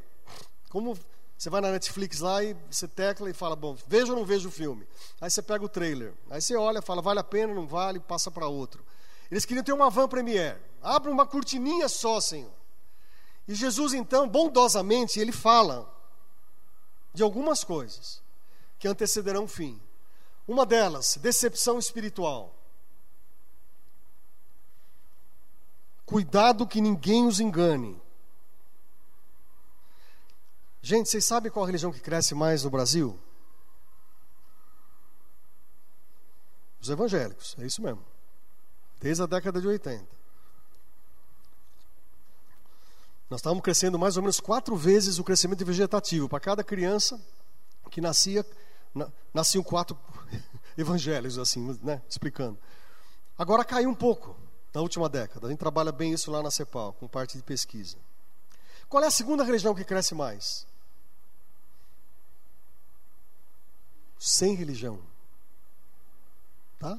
Como 0.70 0.98
você 1.36 1.50
vai 1.50 1.60
na 1.60 1.70
Netflix 1.70 2.20
lá 2.20 2.42
e 2.42 2.56
você 2.70 2.88
tecla 2.88 3.28
e 3.28 3.34
fala, 3.34 3.54
bom, 3.54 3.76
vejo 3.86 4.12
ou 4.12 4.18
não 4.18 4.24
vejo 4.24 4.48
o 4.48 4.52
filme? 4.52 4.86
Aí 5.20 5.30
você 5.30 5.42
pega 5.42 5.64
o 5.64 5.68
trailer. 5.68 6.14
Aí 6.30 6.40
você 6.40 6.56
olha, 6.56 6.80
fala, 6.80 7.02
vale 7.02 7.20
a 7.20 7.24
pena, 7.24 7.52
não 7.52 7.66
vale, 7.66 8.00
passa 8.00 8.30
para 8.30 8.48
outro. 8.48 8.82
Eles 9.30 9.44
queriam 9.44 9.64
ter 9.64 9.72
uma 9.72 9.90
van 9.90 10.08
premiere. 10.08 10.60
Abre 10.82 11.10
uma 11.10 11.26
cortininha 11.26 11.88
só, 11.88 12.20
Senhor. 12.20 12.52
E 13.46 13.54
Jesus, 13.54 13.92
então, 13.92 14.28
bondosamente, 14.28 15.20
ele 15.20 15.32
fala 15.32 15.90
de 17.12 17.22
algumas 17.22 17.62
coisas 17.62 18.22
que 18.78 18.88
antecederão 18.88 19.44
o 19.44 19.48
fim. 19.48 19.80
Uma 20.46 20.66
delas, 20.66 21.16
decepção 21.20 21.78
espiritual. 21.78 22.54
Cuidado 26.04 26.66
que 26.66 26.80
ninguém 26.80 27.26
os 27.26 27.40
engane. 27.40 28.00
Gente, 30.82 31.08
vocês 31.08 31.24
sabem 31.24 31.50
qual 31.50 31.64
a 31.64 31.66
religião 31.66 31.90
que 31.90 32.00
cresce 32.00 32.34
mais 32.34 32.62
no 32.62 32.70
Brasil? 32.70 33.18
Os 36.78 36.90
evangélicos, 36.90 37.56
é 37.58 37.64
isso 37.64 37.80
mesmo. 37.80 38.13
Desde 39.04 39.22
a 39.22 39.26
década 39.26 39.60
de 39.60 39.68
80. 39.68 40.02
Nós 43.28 43.40
estávamos 43.40 43.62
crescendo 43.62 43.98
mais 43.98 44.16
ou 44.16 44.22
menos 44.22 44.40
quatro 44.40 44.74
vezes 44.76 45.18
o 45.18 45.24
crescimento 45.24 45.62
vegetativo. 45.62 46.26
Para 46.26 46.40
cada 46.40 46.64
criança 46.64 47.20
que 47.90 48.00
nascia, 48.00 48.46
nasciam 49.34 49.62
quatro 49.62 49.94
evangelhos, 50.74 51.36
assim, 51.36 51.78
né? 51.82 52.00
explicando. 52.08 52.58
Agora 53.36 53.62
caiu 53.62 53.90
um 53.90 53.94
pouco 53.94 54.34
na 54.72 54.80
última 54.80 55.06
década. 55.06 55.48
A 55.48 55.50
gente 55.50 55.58
trabalha 55.58 55.92
bem 55.92 56.14
isso 56.14 56.30
lá 56.30 56.42
na 56.42 56.50
CEPAL, 56.50 56.94
com 56.94 57.06
parte 57.06 57.36
de 57.36 57.42
pesquisa. 57.42 57.98
Qual 58.88 59.04
é 59.04 59.06
a 59.06 59.10
segunda 59.10 59.44
religião 59.44 59.74
que 59.74 59.84
cresce 59.84 60.14
mais? 60.14 60.66
Sem 64.18 64.54
religião. 64.54 64.98
Tá? 66.78 66.98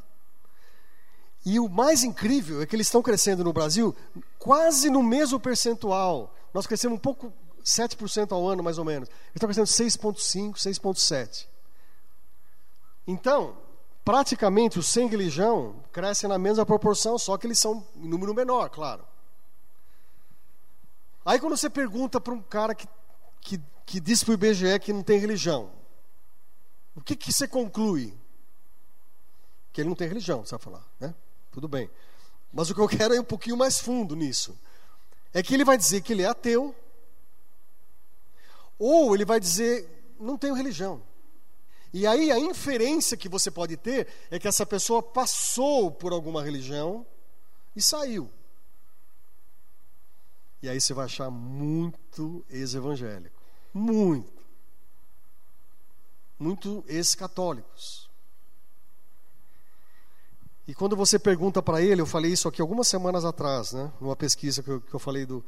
E 1.46 1.60
o 1.60 1.70
mais 1.70 2.04
incrível 2.04 2.62
é 2.62 2.66
que 2.66 2.76
eles 2.76 2.88
estão 2.88 3.04
crescendo 3.04 3.44
no 3.44 3.54
Brasil 3.54 3.96
quase 4.40 4.90
no 4.90 5.04
mesmo 5.04 5.40
percentual. 5.40 6.34
Nós 6.52 6.66
crescemos 6.66 6.98
um 6.98 7.00
pouco, 7.00 7.32
7% 7.64 8.32
ao 8.32 8.48
ano 8.48 8.64
mais 8.64 8.80
ou 8.80 8.86
menos. 8.86 9.08
Eles 9.10 9.36
estão 9.36 9.48
crescendo 9.48 9.68
6,5%, 9.68 10.56
6,7%. 10.56 11.46
Então, 13.06 13.56
praticamente 14.04 14.80
os 14.80 14.88
sem 14.88 15.08
religião 15.08 15.84
crescem 15.92 16.28
na 16.28 16.40
mesma 16.40 16.66
proporção, 16.66 17.18
só 17.20 17.38
que 17.38 17.46
eles 17.46 17.60
são 17.60 17.86
em 17.96 18.08
número 18.08 18.34
menor, 18.34 18.70
claro. 18.70 19.06
Aí 21.24 21.40
quando 21.40 21.56
você 21.56 21.70
pergunta 21.70 22.20
para 22.20 22.34
um 22.34 22.42
cara 22.42 22.74
que, 22.74 22.88
que, 23.42 23.62
que 23.86 24.00
diz 24.00 24.24
para 24.24 24.32
o 24.32 24.34
IBGE 24.34 24.80
que 24.80 24.94
não 24.94 25.04
tem 25.04 25.20
religião, 25.20 25.72
o 26.96 27.02
que, 27.02 27.16
que 27.16 27.32
você 27.32 27.48
conclui? 27.48 28.18
Que 29.72 29.82
ele 29.82 29.90
não 29.90 29.96
tem 29.96 30.08
religião, 30.08 30.44
você 30.44 30.52
vai 30.52 30.60
falar, 30.60 30.88
né? 31.00 31.14
Tudo 31.56 31.70
bem. 31.70 31.90
Mas 32.52 32.70
o 32.70 32.76
que 32.76 32.82
eu 32.82 32.88
quero 32.88 33.14
é 33.14 33.18
ir 33.18 33.22
um 33.22 33.24
pouquinho 33.24 33.56
mais 33.56 33.80
fundo 33.80 34.14
nisso. 34.14 34.60
É 35.34 35.42
que 35.42 35.54
ele 35.54 35.64
vai 35.64 35.78
dizer 35.78 36.02
que 36.02 36.12
ele 36.12 36.22
é 36.22 36.26
ateu, 36.26 36.76
ou 38.78 39.16
ele 39.16 39.24
vai 39.24 39.40
dizer, 39.40 39.90
não 40.20 40.38
tenho 40.38 40.54
religião. 40.54 41.02
E 41.94 42.06
aí 42.06 42.30
a 42.30 42.38
inferência 42.38 43.16
que 43.16 43.30
você 43.30 43.50
pode 43.50 43.78
ter 43.78 44.06
é 44.30 44.38
que 44.38 44.50
essa 44.50 44.66
pessoa 44.66 45.02
passou 45.02 45.90
por 45.90 46.12
alguma 46.12 46.44
religião 46.44 47.06
e 47.74 47.82
saiu. 47.82 48.30
E 50.62 50.68
aí 50.68 50.82
você 50.82 50.94
vai 50.94 51.06
achar 51.06 51.30
muito 51.30 52.44
ex-evangélico. 52.50 53.42
Muito. 53.74 54.44
Muito 56.38 56.84
ex-católicos. 56.86 58.05
E 60.68 60.74
quando 60.74 60.96
você 60.96 61.20
pergunta 61.20 61.62
para 61.62 61.82
ele, 61.82 62.02
eu 62.02 62.06
falei 62.06 62.32
isso 62.32 62.48
aqui 62.48 62.60
algumas 62.60 62.88
semanas 62.88 63.24
atrás, 63.24 63.72
né, 63.72 63.92
numa 64.02 64.16
pesquisa 64.16 64.64
que 64.64 64.70
eu, 64.70 64.82
que 64.82 64.94
eu 64.94 65.00
falei 65.00 65.26
do, 65.26 65.44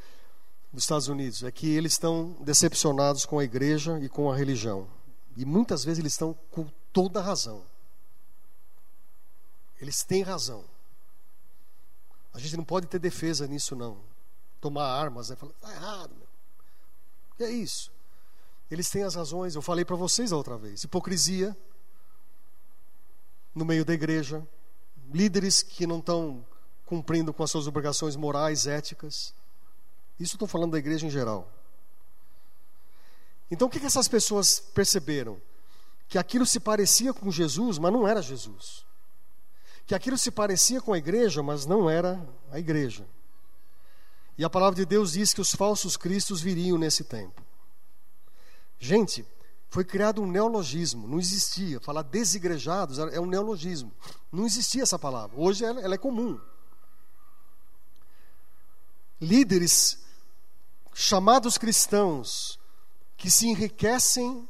dos 0.71 0.83
Estados 0.83 1.07
Unidos, 1.07 1.43
é 1.43 1.51
que 1.51 1.67
eles 1.69 1.93
estão 1.93 2.35
decepcionados 2.41 3.25
com 3.25 3.39
a 3.39 3.43
igreja 3.43 3.99
e 3.99 4.07
com 4.07 4.31
a 4.31 4.35
religião. 4.35 4.87
E 5.35 5.43
muitas 5.45 5.83
vezes 5.83 5.99
eles 5.99 6.13
estão 6.13 6.37
com 6.51 6.67
toda 6.93 7.21
razão. 7.21 7.63
Eles 9.79 10.03
têm 10.03 10.23
razão. 10.23 10.65
A 12.33 12.39
gente 12.39 12.57
não 12.57 12.63
pode 12.63 12.87
ter 12.87 12.99
defesa 12.99 13.47
nisso, 13.47 13.75
não. 13.75 13.97
Tomar 14.59 14.85
armas, 14.85 15.29
né? 15.29 15.35
Falar, 15.35 15.51
está 15.53 15.73
errado, 15.73 16.15
meu. 16.15 16.27
E 17.39 17.43
é 17.43 17.51
isso. 17.51 17.91
Eles 18.69 18.89
têm 18.89 19.03
as 19.03 19.15
razões. 19.15 19.55
Eu 19.55 19.61
falei 19.61 19.85
para 19.85 19.95
vocês 19.95 20.31
a 20.31 20.37
outra 20.37 20.57
vez. 20.57 20.83
Hipocrisia 20.83 21.55
no 23.53 23.65
meio 23.65 23.85
da 23.85 23.93
igreja. 23.93 24.47
Líderes 25.11 25.63
que 25.63 25.87
não 25.87 25.99
estão 25.99 26.45
cumprindo 26.85 27.33
com 27.33 27.43
as 27.43 27.51
suas 27.51 27.67
obrigações 27.67 28.15
morais, 28.15 28.67
éticas. 28.67 29.33
Isso 30.19 30.35
estou 30.35 30.47
falando 30.47 30.71
da 30.71 30.77
igreja 30.77 31.05
em 31.05 31.09
geral. 31.09 31.51
Então 33.49 33.67
o 33.67 33.71
que, 33.71 33.79
que 33.79 33.85
essas 33.85 34.07
pessoas 34.07 34.59
perceberam? 34.59 35.41
Que 36.07 36.17
aquilo 36.17 36.45
se 36.45 36.59
parecia 36.59 37.13
com 37.13 37.31
Jesus, 37.31 37.77
mas 37.77 37.91
não 37.91 38.07
era 38.07 38.21
Jesus. 38.21 38.85
Que 39.85 39.95
aquilo 39.95 40.17
se 40.17 40.31
parecia 40.31 40.81
com 40.81 40.93
a 40.93 40.97
igreja, 40.97 41.41
mas 41.41 41.65
não 41.65 41.89
era 41.89 42.21
a 42.51 42.59
igreja. 42.59 43.05
E 44.37 44.43
a 44.43 44.49
palavra 44.49 44.75
de 44.75 44.85
Deus 44.85 45.13
diz 45.13 45.33
que 45.33 45.41
os 45.41 45.51
falsos 45.51 45.97
cristos 45.97 46.41
viriam 46.41 46.77
nesse 46.77 47.03
tempo. 47.03 47.41
Gente, 48.79 49.25
foi 49.69 49.83
criado 49.83 50.21
um 50.21 50.27
neologismo, 50.27 51.07
não 51.07 51.19
existia. 51.19 51.79
Falar 51.79 52.01
desigrejados 52.01 52.99
é 52.99 53.19
um 53.19 53.25
neologismo. 53.25 53.91
Não 54.31 54.45
existia 54.45 54.83
essa 54.83 54.97
palavra. 54.97 55.37
Hoje 55.37 55.65
ela 55.65 55.93
é 55.93 55.97
comum. 55.97 56.39
Líderes 59.19 60.05
chamados 60.93 61.57
cristãos 61.57 62.59
que 63.17 63.29
se 63.29 63.47
enriquecem 63.47 64.47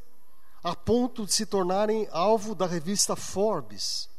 a 0.63 0.75
ponto 0.75 1.25
de 1.25 1.33
se 1.33 1.45
tornarem 1.45 2.07
alvo 2.11 2.53
da 2.53 2.65
revista 2.65 3.15
Forbes, 3.15 4.09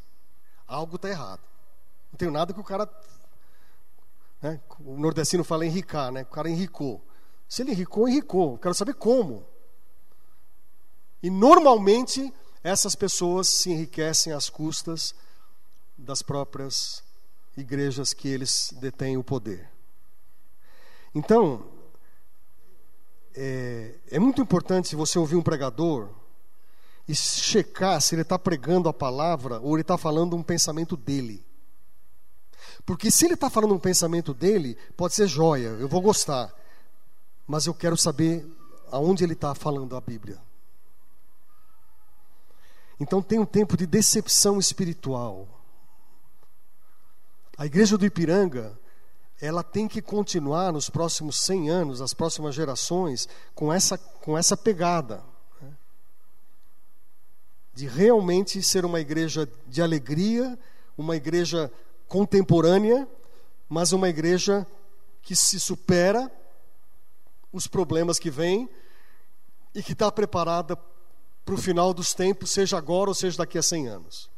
algo 0.66 0.96
está 0.96 1.08
errado. 1.08 1.42
Não 2.11 2.16
tenho 2.16 2.30
nada 2.30 2.52
que 2.54 2.61
o 2.61 2.64
cara. 2.64 2.88
Né, 4.40 4.61
o 4.80 4.96
nordestino 4.96 5.44
fala 5.44 5.66
enricar, 5.66 6.11
né? 6.11 6.22
O 6.22 6.26
cara 6.26 6.48
enricou. 6.48 7.04
Se 7.48 7.62
ele 7.62 7.72
enricou, 7.72 8.08
enricou. 8.08 8.58
Quero 8.58 8.74
saber 8.74 8.94
como. 8.94 9.46
E 11.22 11.31
normalmente 11.31 12.33
essas 12.62 12.94
pessoas 12.94 13.48
se 13.48 13.70
enriquecem 13.70 14.33
às 14.33 14.48
custas 14.48 15.14
das 15.96 16.22
próprias 16.22 17.02
igrejas 17.57 18.12
que 18.12 18.28
eles 18.28 18.72
detêm 18.81 19.16
o 19.16 19.24
poder. 19.24 19.68
Então, 21.14 21.66
é, 23.35 23.94
é 24.11 24.18
muito 24.18 24.40
importante 24.40 24.94
você 24.94 25.18
ouvir 25.18 25.37
um 25.37 25.42
pregador 25.42 26.09
e 27.07 27.14
checar 27.14 28.00
se 28.00 28.14
ele 28.14 28.22
está 28.22 28.38
pregando 28.38 28.88
a 28.88 28.92
palavra 28.92 29.59
ou 29.61 29.74
ele 29.74 29.83
está 29.83 29.96
falando 29.96 30.37
um 30.37 30.42
pensamento 30.42 30.96
dele. 30.96 31.44
Porque 32.85 33.11
se 33.11 33.24
ele 33.24 33.35
está 33.35 33.48
falando 33.48 33.74
um 33.74 33.78
pensamento 33.78 34.35
dele, 34.35 34.76
pode 34.96 35.14
ser 35.14 35.26
joia, 35.26 35.68
eu 35.68 35.88
vou 35.88 36.00
gostar. 36.00 36.52
Mas 37.46 37.66
eu 37.66 37.74
quero 37.74 37.96
saber 37.96 38.46
aonde 38.90 39.24
ele 39.24 39.33
está 39.33 39.54
falando 39.54 39.96
a 39.96 40.00
Bíblia. 40.00 40.38
Então 43.00 43.22
tem 43.22 43.38
um 43.38 43.46
tempo 43.46 43.76
de 43.76 43.87
decepção 43.87 44.58
espiritual. 44.58 45.48
A 47.56 47.66
igreja 47.66 47.96
do 47.96 48.06
Ipiranga, 48.06 48.78
ela 49.40 49.62
tem 49.62 49.87
que 49.87 50.02
continuar 50.02 50.72
nos 50.72 50.90
próximos 50.90 51.38
100 51.40 51.70
anos, 51.70 52.00
as 52.00 52.14
próximas 52.14 52.54
gerações, 52.54 53.28
com 53.54 53.72
essa, 53.72 53.96
com 53.96 54.37
essa 54.37 54.56
pegada 54.56 55.22
de 57.78 57.87
realmente 57.87 58.61
ser 58.61 58.84
uma 58.84 58.98
igreja 58.98 59.48
de 59.68 59.80
alegria, 59.80 60.58
uma 60.96 61.14
igreja 61.14 61.72
contemporânea, 62.08 63.06
mas 63.68 63.92
uma 63.92 64.08
igreja 64.08 64.66
que 65.22 65.37
se 65.37 65.61
supera 65.61 66.28
os 67.52 67.68
problemas 67.68 68.18
que 68.18 68.32
vêm 68.32 68.68
e 69.72 69.80
que 69.80 69.92
está 69.92 70.11
preparada 70.11 70.76
para 71.48 71.54
o 71.54 71.58
final 71.58 71.94
dos 71.94 72.12
tempos, 72.12 72.50
seja 72.50 72.76
agora 72.76 73.08
ou 73.08 73.14
seja 73.14 73.38
daqui 73.38 73.56
a 73.56 73.62
100 73.62 73.88
anos. 73.88 74.28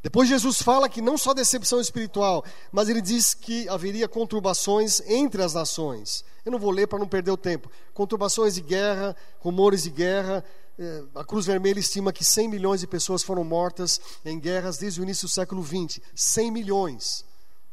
Depois 0.00 0.28
Jesus 0.28 0.62
fala 0.62 0.88
que 0.88 1.02
não 1.02 1.18
só 1.18 1.34
decepção 1.34 1.80
espiritual, 1.80 2.44
mas 2.70 2.88
ele 2.88 3.02
diz 3.02 3.34
que 3.34 3.68
haveria 3.68 4.06
conturbações 4.06 5.00
entre 5.08 5.42
as 5.42 5.52
nações. 5.52 6.24
Eu 6.44 6.52
não 6.52 6.58
vou 6.60 6.70
ler 6.70 6.86
para 6.86 7.00
não 7.00 7.08
perder 7.08 7.32
o 7.32 7.36
tempo. 7.36 7.68
Conturbações 7.92 8.54
de 8.54 8.60
guerra, 8.60 9.16
rumores 9.40 9.82
de 9.82 9.90
guerra, 9.90 10.44
é, 10.78 11.02
a 11.16 11.24
Cruz 11.24 11.46
Vermelha 11.46 11.80
estima 11.80 12.12
que 12.12 12.24
100 12.24 12.46
milhões 12.46 12.80
de 12.80 12.86
pessoas 12.86 13.24
foram 13.24 13.42
mortas 13.42 14.00
em 14.24 14.38
guerras 14.38 14.78
desde 14.78 15.00
o 15.00 15.02
início 15.02 15.26
do 15.26 15.32
século 15.32 15.64
XX. 15.64 16.00
100 16.14 16.50
milhões. 16.52 17.24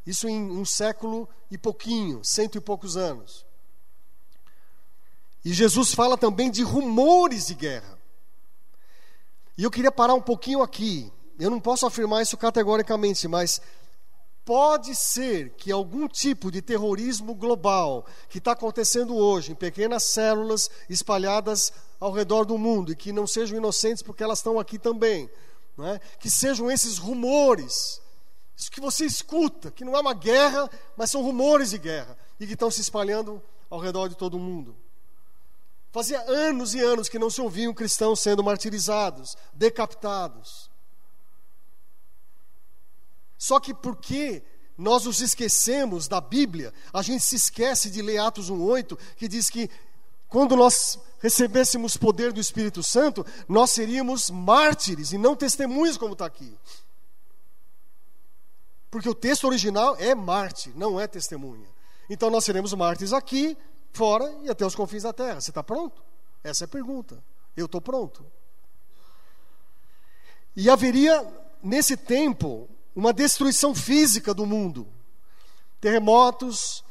Isso 0.04 0.28
em 0.28 0.50
um 0.50 0.66
século 0.66 1.30
e 1.52 1.60
pouquinho, 1.60 2.22
cento 2.24 2.58
e 2.58 2.62
poucos 2.62 2.98
anos. 2.98 3.46
E 5.48 5.54
Jesus 5.54 5.94
fala 5.94 6.18
também 6.18 6.52
de 6.52 6.62
rumores 6.62 7.48
de 7.48 7.56
guerra. 7.56 7.98
E 9.58 9.64
eu 9.64 9.72
queria 9.72 9.90
parar 9.90 10.14
um 10.14 10.22
pouquinho 10.22 10.62
aqui. 10.62 11.10
Eu 11.40 11.50
não 11.50 11.58
posso 11.58 11.86
afirmar 11.86 12.22
isso 12.22 12.36
categoricamente, 12.36 13.30
mas 13.30 13.62
pode 14.44 14.94
ser 14.94 15.52
que 15.52 15.72
algum 15.72 16.06
tipo 16.06 16.52
de 16.52 16.62
terrorismo 16.62 17.34
global 17.34 18.06
que 18.28 18.40
está 18.40 18.52
acontecendo 18.52 19.16
hoje 19.16 19.54
em 19.54 19.56
pequenas 19.56 20.04
células 20.04 20.70
espalhadas 20.90 21.72
ao 21.98 22.12
redor 22.12 22.44
do 22.44 22.58
mundo 22.58 22.92
e 22.92 22.96
que 22.98 23.14
não 23.14 23.26
sejam 23.26 23.58
inocentes 23.58 24.04
porque 24.04 24.24
elas 24.24 24.40
estão 24.40 24.60
aqui 24.60 24.78
também, 24.78 25.30
é? 25.80 25.98
que 26.20 26.30
sejam 26.30 26.70
esses 26.70 26.98
rumores, 26.98 28.02
isso 28.54 28.70
que 28.70 28.82
você 28.82 29.06
escuta, 29.06 29.72
que 29.72 29.86
não 29.86 29.96
é 29.96 30.02
uma 30.02 30.14
guerra, 30.14 30.70
mas 30.98 31.10
são 31.10 31.22
rumores 31.22 31.70
de 31.70 31.78
guerra 31.78 32.18
e 32.38 32.46
que 32.46 32.52
estão 32.52 32.70
se 32.70 32.82
espalhando 32.82 33.42
ao 33.70 33.80
redor 33.80 34.10
de 34.10 34.18
todo 34.18 34.36
o 34.36 34.40
mundo. 34.42 34.76
Fazia 35.92 36.20
anos 36.30 36.74
e 36.74 36.80
anos 36.80 37.10
que 37.10 37.18
não 37.18 37.30
se 37.30 37.42
ouviam 37.42 37.74
cristãos 37.74 38.20
sendo 38.20 38.44
martirizados, 38.44 39.36
decapitados. 39.54 40.70
Só 43.38 43.60
que 43.60 43.74
porque 43.74 44.44
nós 44.78 45.06
nos 45.06 45.22
esquecemos 45.22 46.08
da 46.08 46.22
Bíblia, 46.22 46.74
a 46.94 47.02
gente 47.02 47.24
se 47.24 47.36
esquece 47.36 47.90
de 47.90 48.02
ler 48.02 48.20
Atos 48.20 48.50
1:8, 48.50 48.98
que 49.16 49.28
diz 49.28 49.50
que 49.50 49.70
quando 50.28 50.56
nós 50.56 51.00
recebêssemos 51.20 51.96
poder 51.96 52.34
do 52.34 52.40
Espírito 52.40 52.84
Santo, 52.84 53.26
nós 53.48 53.72
seríamos 53.72 54.30
mártires 54.30 55.14
e 55.14 55.18
não 55.18 55.36
testemunhas 55.36 55.98
como 55.98 56.14
está 56.14 56.26
aqui. 56.26 56.54
Porque 58.92 59.10
o 59.10 59.16
texto 59.16 59.46
original 59.46 59.96
é 59.98 60.14
mártir, 60.14 60.74
não 60.76 61.00
é 61.00 61.08
testemunha. 61.08 61.68
Então 62.10 62.30
nós 62.30 62.46
seremos 62.46 62.74
mártires 62.74 63.14
aqui, 63.14 63.58
fora 63.94 64.32
e 64.44 64.50
até 64.50 64.66
os 64.66 64.76
confins 64.76 65.04
da 65.04 65.14
terra. 65.14 65.42
Você 65.42 65.52
está 65.52 65.64
pronto? 65.64 66.04
Essa 66.44 66.64
é 66.64 66.66
a 66.66 66.70
pergunta. 66.70 67.24
Eu 67.56 67.66
estou 67.66 67.82
pronto. 67.82 68.26
E 70.56 70.70
haveria, 70.70 71.26
nesse 71.62 71.96
tempo, 71.96 72.70
uma 72.96 73.14
destruição 73.14 73.76
física 73.76 74.34
do 74.34 74.46
mundo. 74.46 74.88
Terremotos, 75.80 76.84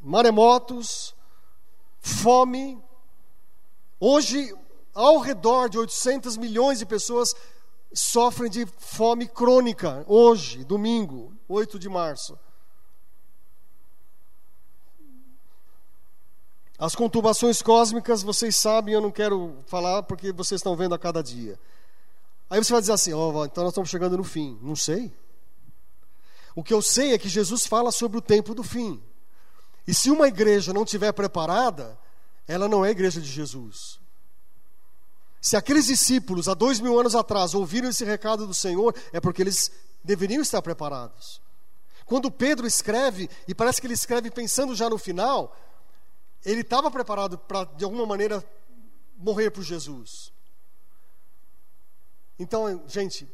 maremotos, 0.00 1.14
fome. 2.00 2.80
Hoje, 3.98 4.54
ao 4.94 5.18
redor 5.18 5.68
de 5.68 5.78
800 5.78 6.36
milhões 6.36 6.78
de 6.78 6.86
pessoas 6.86 7.34
sofrem 7.92 8.50
de 8.50 8.66
fome 8.78 9.26
crônica. 9.26 10.04
Hoje, 10.06 10.64
domingo, 10.64 11.36
8 11.48 11.78
de 11.78 11.88
março. 11.88 12.38
As 16.78 16.94
conturbações 16.94 17.60
cósmicas, 17.60 18.22
vocês 18.22 18.54
sabem, 18.54 18.94
eu 18.94 19.00
não 19.00 19.10
quero 19.10 19.56
falar 19.66 20.04
porque 20.04 20.30
vocês 20.30 20.60
estão 20.60 20.76
vendo 20.76 20.94
a 20.94 20.98
cada 20.98 21.22
dia. 21.22 21.58
Aí 22.48 22.62
você 22.62 22.72
vai 22.72 22.80
dizer 22.80 22.92
assim: 22.92 23.12
oh, 23.12 23.44
então 23.44 23.64
nós 23.64 23.72
estamos 23.72 23.90
chegando 23.90 24.16
no 24.16 24.22
fim. 24.22 24.58
Não 24.62 24.76
sei. 24.76 25.12
O 26.54 26.62
que 26.62 26.72
eu 26.72 26.80
sei 26.80 27.12
é 27.12 27.18
que 27.18 27.28
Jesus 27.28 27.66
fala 27.66 27.90
sobre 27.90 28.18
o 28.18 28.22
tempo 28.22 28.54
do 28.54 28.62
fim. 28.62 29.02
E 29.86 29.94
se 29.94 30.10
uma 30.10 30.28
igreja 30.28 30.72
não 30.72 30.84
estiver 30.84 31.12
preparada, 31.12 31.98
ela 32.46 32.68
não 32.68 32.84
é 32.84 32.90
igreja 32.90 33.20
de 33.20 33.28
Jesus. 33.28 33.98
Se 35.40 35.56
aqueles 35.56 35.86
discípulos, 35.86 36.48
há 36.48 36.54
dois 36.54 36.80
mil 36.80 36.98
anos 36.98 37.14
atrás, 37.14 37.54
ouviram 37.54 37.88
esse 37.88 38.04
recado 38.04 38.46
do 38.46 38.54
Senhor, 38.54 38.94
é 39.12 39.20
porque 39.20 39.42
eles 39.42 39.70
deveriam 40.02 40.42
estar 40.42 40.62
preparados. 40.62 41.40
Quando 42.04 42.30
Pedro 42.30 42.66
escreve, 42.66 43.28
e 43.46 43.54
parece 43.54 43.80
que 43.80 43.86
ele 43.86 43.94
escreve 43.94 44.30
pensando 44.30 44.74
já 44.74 44.88
no 44.88 44.98
final, 44.98 45.56
ele 46.44 46.60
estava 46.60 46.90
preparado 46.90 47.36
para, 47.38 47.64
de 47.64 47.84
alguma 47.84 48.06
maneira, 48.06 48.44
morrer 49.16 49.50
por 49.50 49.62
Jesus. 49.62 50.32
Então, 52.38 52.82
gente, 52.86 53.28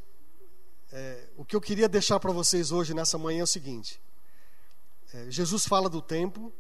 é, 0.91 1.29
o 1.37 1.45
que 1.45 1.55
eu 1.55 1.61
queria 1.61 1.89
deixar 1.89 2.19
para 2.19 2.33
vocês 2.33 2.73
hoje, 2.73 2.95
nessa 2.95 3.19
manhã, 3.19 3.41
é 3.41 3.43
o 3.43 3.47
seguinte: 3.47 4.01
é, 5.13 5.31
Jesus 5.31 5.67
fala 5.67 5.89
do 5.91 6.01
tempo, 6.01 6.53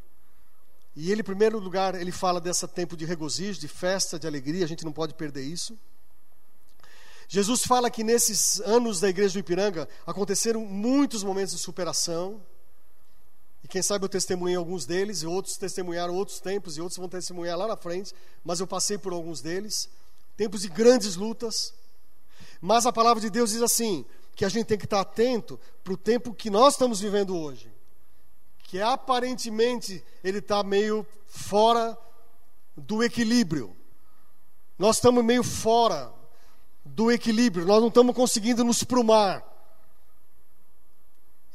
e 0.94 1.10
ele, 1.10 1.22
em 1.22 1.24
primeiro 1.24 1.58
lugar, 1.58 1.94
ele 1.94 2.12
fala 2.12 2.40
desse 2.40 2.66
tempo 2.68 2.96
de 2.96 3.04
regozijo, 3.04 3.58
de 3.58 3.68
festa, 3.68 4.18
de 4.18 4.26
alegria, 4.26 4.64
a 4.64 4.68
gente 4.68 4.84
não 4.84 4.92
pode 4.92 5.14
perder 5.14 5.42
isso. 5.42 5.78
Jesus 7.26 7.64
fala 7.64 7.90
que 7.90 8.04
nesses 8.04 8.60
anos 8.60 9.00
da 9.00 9.08
igreja 9.08 9.32
do 9.32 9.38
Ipiranga 9.38 9.88
aconteceram 10.06 10.60
muitos 10.60 11.24
momentos 11.24 11.54
de 11.54 11.60
superação, 11.60 12.44
e 13.64 13.68
quem 13.68 13.80
sabe 13.80 14.04
eu 14.04 14.08
testemunhei 14.10 14.56
alguns 14.56 14.84
deles, 14.84 15.22
e 15.22 15.26
outros 15.26 15.56
testemunharam 15.56 16.14
outros 16.14 16.38
tempos, 16.38 16.76
e 16.76 16.82
outros 16.82 16.98
vão 16.98 17.08
testemunhar 17.08 17.56
lá 17.56 17.66
na 17.66 17.76
frente, 17.76 18.12
mas 18.44 18.60
eu 18.60 18.66
passei 18.66 18.98
por 18.98 19.14
alguns 19.14 19.40
deles. 19.40 19.88
Tempos 20.36 20.60
de 20.60 20.68
grandes 20.68 21.16
lutas, 21.16 21.72
mas 22.60 22.84
a 22.84 22.92
palavra 22.92 23.22
de 23.22 23.30
Deus 23.30 23.50
diz 23.50 23.62
assim: 23.62 24.04
que 24.36 24.44
a 24.44 24.50
gente 24.50 24.66
tem 24.66 24.76
que 24.76 24.84
estar 24.84 25.00
atento 25.00 25.58
para 25.82 25.94
o 25.94 25.96
tempo 25.96 26.34
que 26.34 26.50
nós 26.50 26.74
estamos 26.74 27.00
vivendo 27.00 27.36
hoje. 27.36 27.72
Que 28.64 28.82
aparentemente 28.82 30.04
ele 30.22 30.38
está 30.38 30.62
meio 30.62 31.06
fora 31.26 31.96
do 32.76 33.02
equilíbrio. 33.02 33.74
Nós 34.78 34.96
estamos 34.96 35.24
meio 35.24 35.42
fora 35.42 36.12
do 36.84 37.10
equilíbrio, 37.10 37.64
nós 37.64 37.80
não 37.80 37.88
estamos 37.88 38.14
conseguindo 38.14 38.62
nos 38.62 38.84
prumar. 38.84 39.42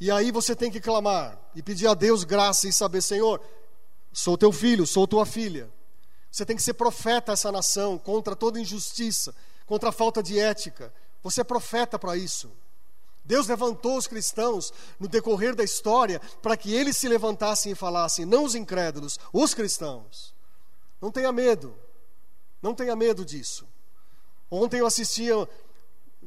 E 0.00 0.10
aí 0.10 0.32
você 0.32 0.56
tem 0.56 0.70
que 0.70 0.80
clamar 0.80 1.38
e 1.54 1.62
pedir 1.62 1.86
a 1.86 1.92
Deus 1.92 2.24
graça 2.24 2.66
e 2.66 2.72
saber, 2.72 3.02
Senhor, 3.02 3.40
sou 4.10 4.38
teu 4.38 4.50
filho, 4.50 4.86
sou 4.86 5.06
tua 5.06 5.26
filha. 5.26 5.70
Você 6.30 6.46
tem 6.46 6.56
que 6.56 6.62
ser 6.62 6.74
profeta 6.74 7.32
essa 7.32 7.52
nação 7.52 7.98
contra 7.98 8.34
toda 8.34 8.58
injustiça, 8.58 9.34
contra 9.66 9.90
a 9.90 9.92
falta 9.92 10.22
de 10.22 10.38
ética. 10.38 10.92
Você 11.22 11.42
é 11.42 11.44
profeta 11.44 11.98
para 11.98 12.16
isso. 12.16 12.50
Deus 13.22 13.46
levantou 13.46 13.98
os 13.98 14.06
cristãos 14.06 14.72
no 14.98 15.06
decorrer 15.06 15.54
da 15.54 15.62
história 15.62 16.18
para 16.40 16.56
que 16.56 16.72
eles 16.72 16.96
se 16.96 17.06
levantassem 17.06 17.72
e 17.72 17.74
falassem, 17.74 18.24
não 18.24 18.44
os 18.44 18.54
incrédulos, 18.54 19.18
os 19.32 19.52
cristãos. 19.52 20.34
Não 21.00 21.12
tenha 21.12 21.30
medo, 21.30 21.76
não 22.62 22.74
tenha 22.74 22.96
medo 22.96 23.24
disso. 23.24 23.68
Ontem 24.50 24.80
eu 24.80 24.86
assistia 24.86 25.48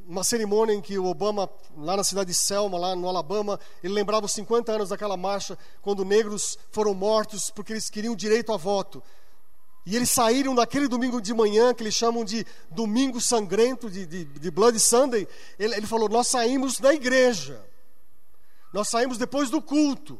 uma 0.07 0.23
cerimônia 0.23 0.73
em 0.73 0.81
que 0.81 0.97
o 0.97 1.05
Obama, 1.05 1.49
lá 1.77 1.97
na 1.97 2.03
cidade 2.03 2.29
de 2.29 2.35
Selma, 2.35 2.77
lá 2.77 2.95
no 2.95 3.07
Alabama, 3.07 3.59
ele 3.83 3.93
lembrava 3.93 4.25
os 4.25 4.33
50 4.33 4.71
anos 4.71 4.89
daquela 4.89 5.17
marcha, 5.17 5.57
quando 5.81 6.05
negros 6.05 6.57
foram 6.71 6.93
mortos 6.93 7.49
porque 7.49 7.73
eles 7.73 7.89
queriam 7.89 8.15
direito 8.15 8.51
a 8.51 8.57
voto. 8.57 9.01
E 9.85 9.95
eles 9.95 10.09
saíram 10.09 10.53
naquele 10.53 10.87
domingo 10.87 11.21
de 11.21 11.33
manhã, 11.33 11.73
que 11.73 11.83
eles 11.83 11.93
chamam 11.93 12.23
de 12.23 12.45
domingo 12.69 13.19
sangrento, 13.19 13.89
de, 13.89 14.05
de, 14.05 14.23
de 14.25 14.51
Blood 14.51 14.79
Sunday. 14.79 15.27
Ele, 15.59 15.75
ele 15.75 15.87
falou: 15.87 16.07
Nós 16.07 16.27
saímos 16.27 16.79
da 16.79 16.93
igreja, 16.93 17.61
nós 18.71 18.87
saímos 18.87 19.17
depois 19.17 19.49
do 19.49 19.61
culto, 19.61 20.19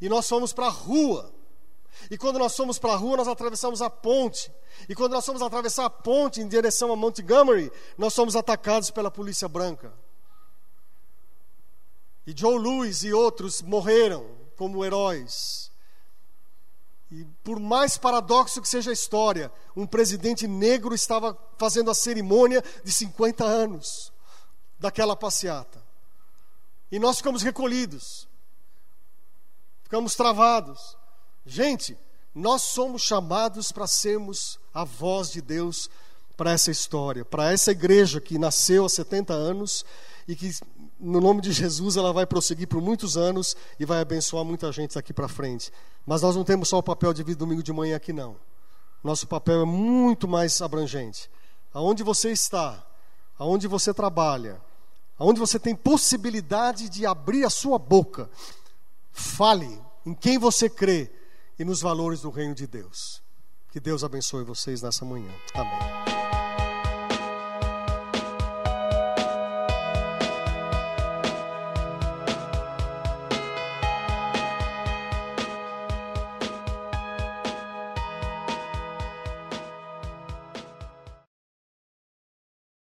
e 0.00 0.08
nós 0.08 0.28
fomos 0.28 0.52
para 0.52 0.66
a 0.66 0.70
rua. 0.70 1.32
E 2.10 2.18
quando 2.18 2.38
nós 2.38 2.54
fomos 2.54 2.78
para 2.78 2.92
a 2.92 2.96
rua, 2.96 3.16
nós 3.16 3.28
atravessamos 3.28 3.80
a 3.80 3.88
ponte. 3.88 4.52
E 4.88 4.94
quando 4.94 5.12
nós 5.12 5.24
fomos 5.24 5.42
atravessar 5.42 5.84
a 5.84 5.90
ponte 5.90 6.40
em 6.40 6.48
direção 6.48 6.92
a 6.92 6.96
Montgomery, 6.96 7.70
nós 7.96 8.14
fomos 8.14 8.36
atacados 8.36 8.90
pela 8.90 9.10
polícia 9.10 9.48
branca. 9.48 9.92
E 12.26 12.34
Joe 12.36 12.58
Louis 12.58 13.02
e 13.02 13.12
outros 13.12 13.62
morreram 13.62 14.26
como 14.56 14.84
heróis. 14.84 15.70
E 17.10 17.24
por 17.44 17.60
mais 17.60 17.98
paradoxo 17.98 18.62
que 18.62 18.68
seja 18.68 18.90
a 18.90 18.94
história, 18.94 19.52
um 19.76 19.86
presidente 19.86 20.46
negro 20.46 20.94
estava 20.94 21.36
fazendo 21.58 21.90
a 21.90 21.94
cerimônia 21.94 22.62
de 22.82 22.90
50 22.90 23.44
anos 23.44 24.12
daquela 24.78 25.14
passeata. 25.14 25.82
E 26.90 26.98
nós 26.98 27.18
ficamos 27.18 27.42
recolhidos, 27.42 28.28
ficamos 29.82 30.14
travados. 30.14 30.96
Gente, 31.44 31.98
nós 32.34 32.62
somos 32.62 33.02
chamados 33.02 33.72
para 33.72 33.86
sermos 33.86 34.58
a 34.72 34.84
voz 34.84 35.30
de 35.30 35.40
Deus 35.40 35.90
para 36.36 36.52
essa 36.52 36.70
história, 36.70 37.24
para 37.24 37.52
essa 37.52 37.70
igreja 37.70 38.20
que 38.20 38.38
nasceu 38.38 38.84
há 38.84 38.88
70 38.88 39.32
anos 39.32 39.84
e 40.26 40.34
que, 40.34 40.50
no 40.98 41.20
nome 41.20 41.40
de 41.40 41.52
Jesus, 41.52 41.96
ela 41.96 42.12
vai 42.12 42.26
prosseguir 42.26 42.68
por 42.68 42.80
muitos 42.80 43.16
anos 43.16 43.56
e 43.78 43.84
vai 43.84 44.00
abençoar 44.00 44.44
muita 44.44 44.70
gente 44.72 44.94
daqui 44.94 45.12
para 45.12 45.28
frente. 45.28 45.72
Mas 46.06 46.22
nós 46.22 46.34
não 46.34 46.44
temos 46.44 46.68
só 46.68 46.78
o 46.78 46.82
papel 46.82 47.12
de 47.12 47.22
vir 47.22 47.34
domingo 47.34 47.62
de 47.62 47.72
manhã 47.72 47.96
aqui, 47.96 48.12
não. 48.12 48.36
Nosso 49.02 49.26
papel 49.26 49.62
é 49.62 49.64
muito 49.64 50.28
mais 50.28 50.60
abrangente. 50.62 51.30
Aonde 51.72 52.02
você 52.02 52.30
está, 52.30 52.84
aonde 53.38 53.66
você 53.66 53.92
trabalha, 53.92 54.60
aonde 55.18 55.40
você 55.40 55.58
tem 55.58 55.74
possibilidade 55.74 56.88
de 56.88 57.06
abrir 57.06 57.44
a 57.44 57.50
sua 57.50 57.78
boca, 57.78 58.30
fale 59.12 59.80
em 60.04 60.14
quem 60.14 60.38
você 60.38 60.68
crê 60.68 61.10
e 61.58 61.64
nos 61.64 61.80
valores 61.80 62.20
do 62.20 62.30
reino 62.30 62.54
de 62.54 62.66
Deus. 62.66 63.21
Que 63.72 63.80
Deus 63.80 64.04
abençoe 64.04 64.44
vocês 64.44 64.82
nessa 64.82 65.02
manhã. 65.02 65.30
Amém. 65.54 66.21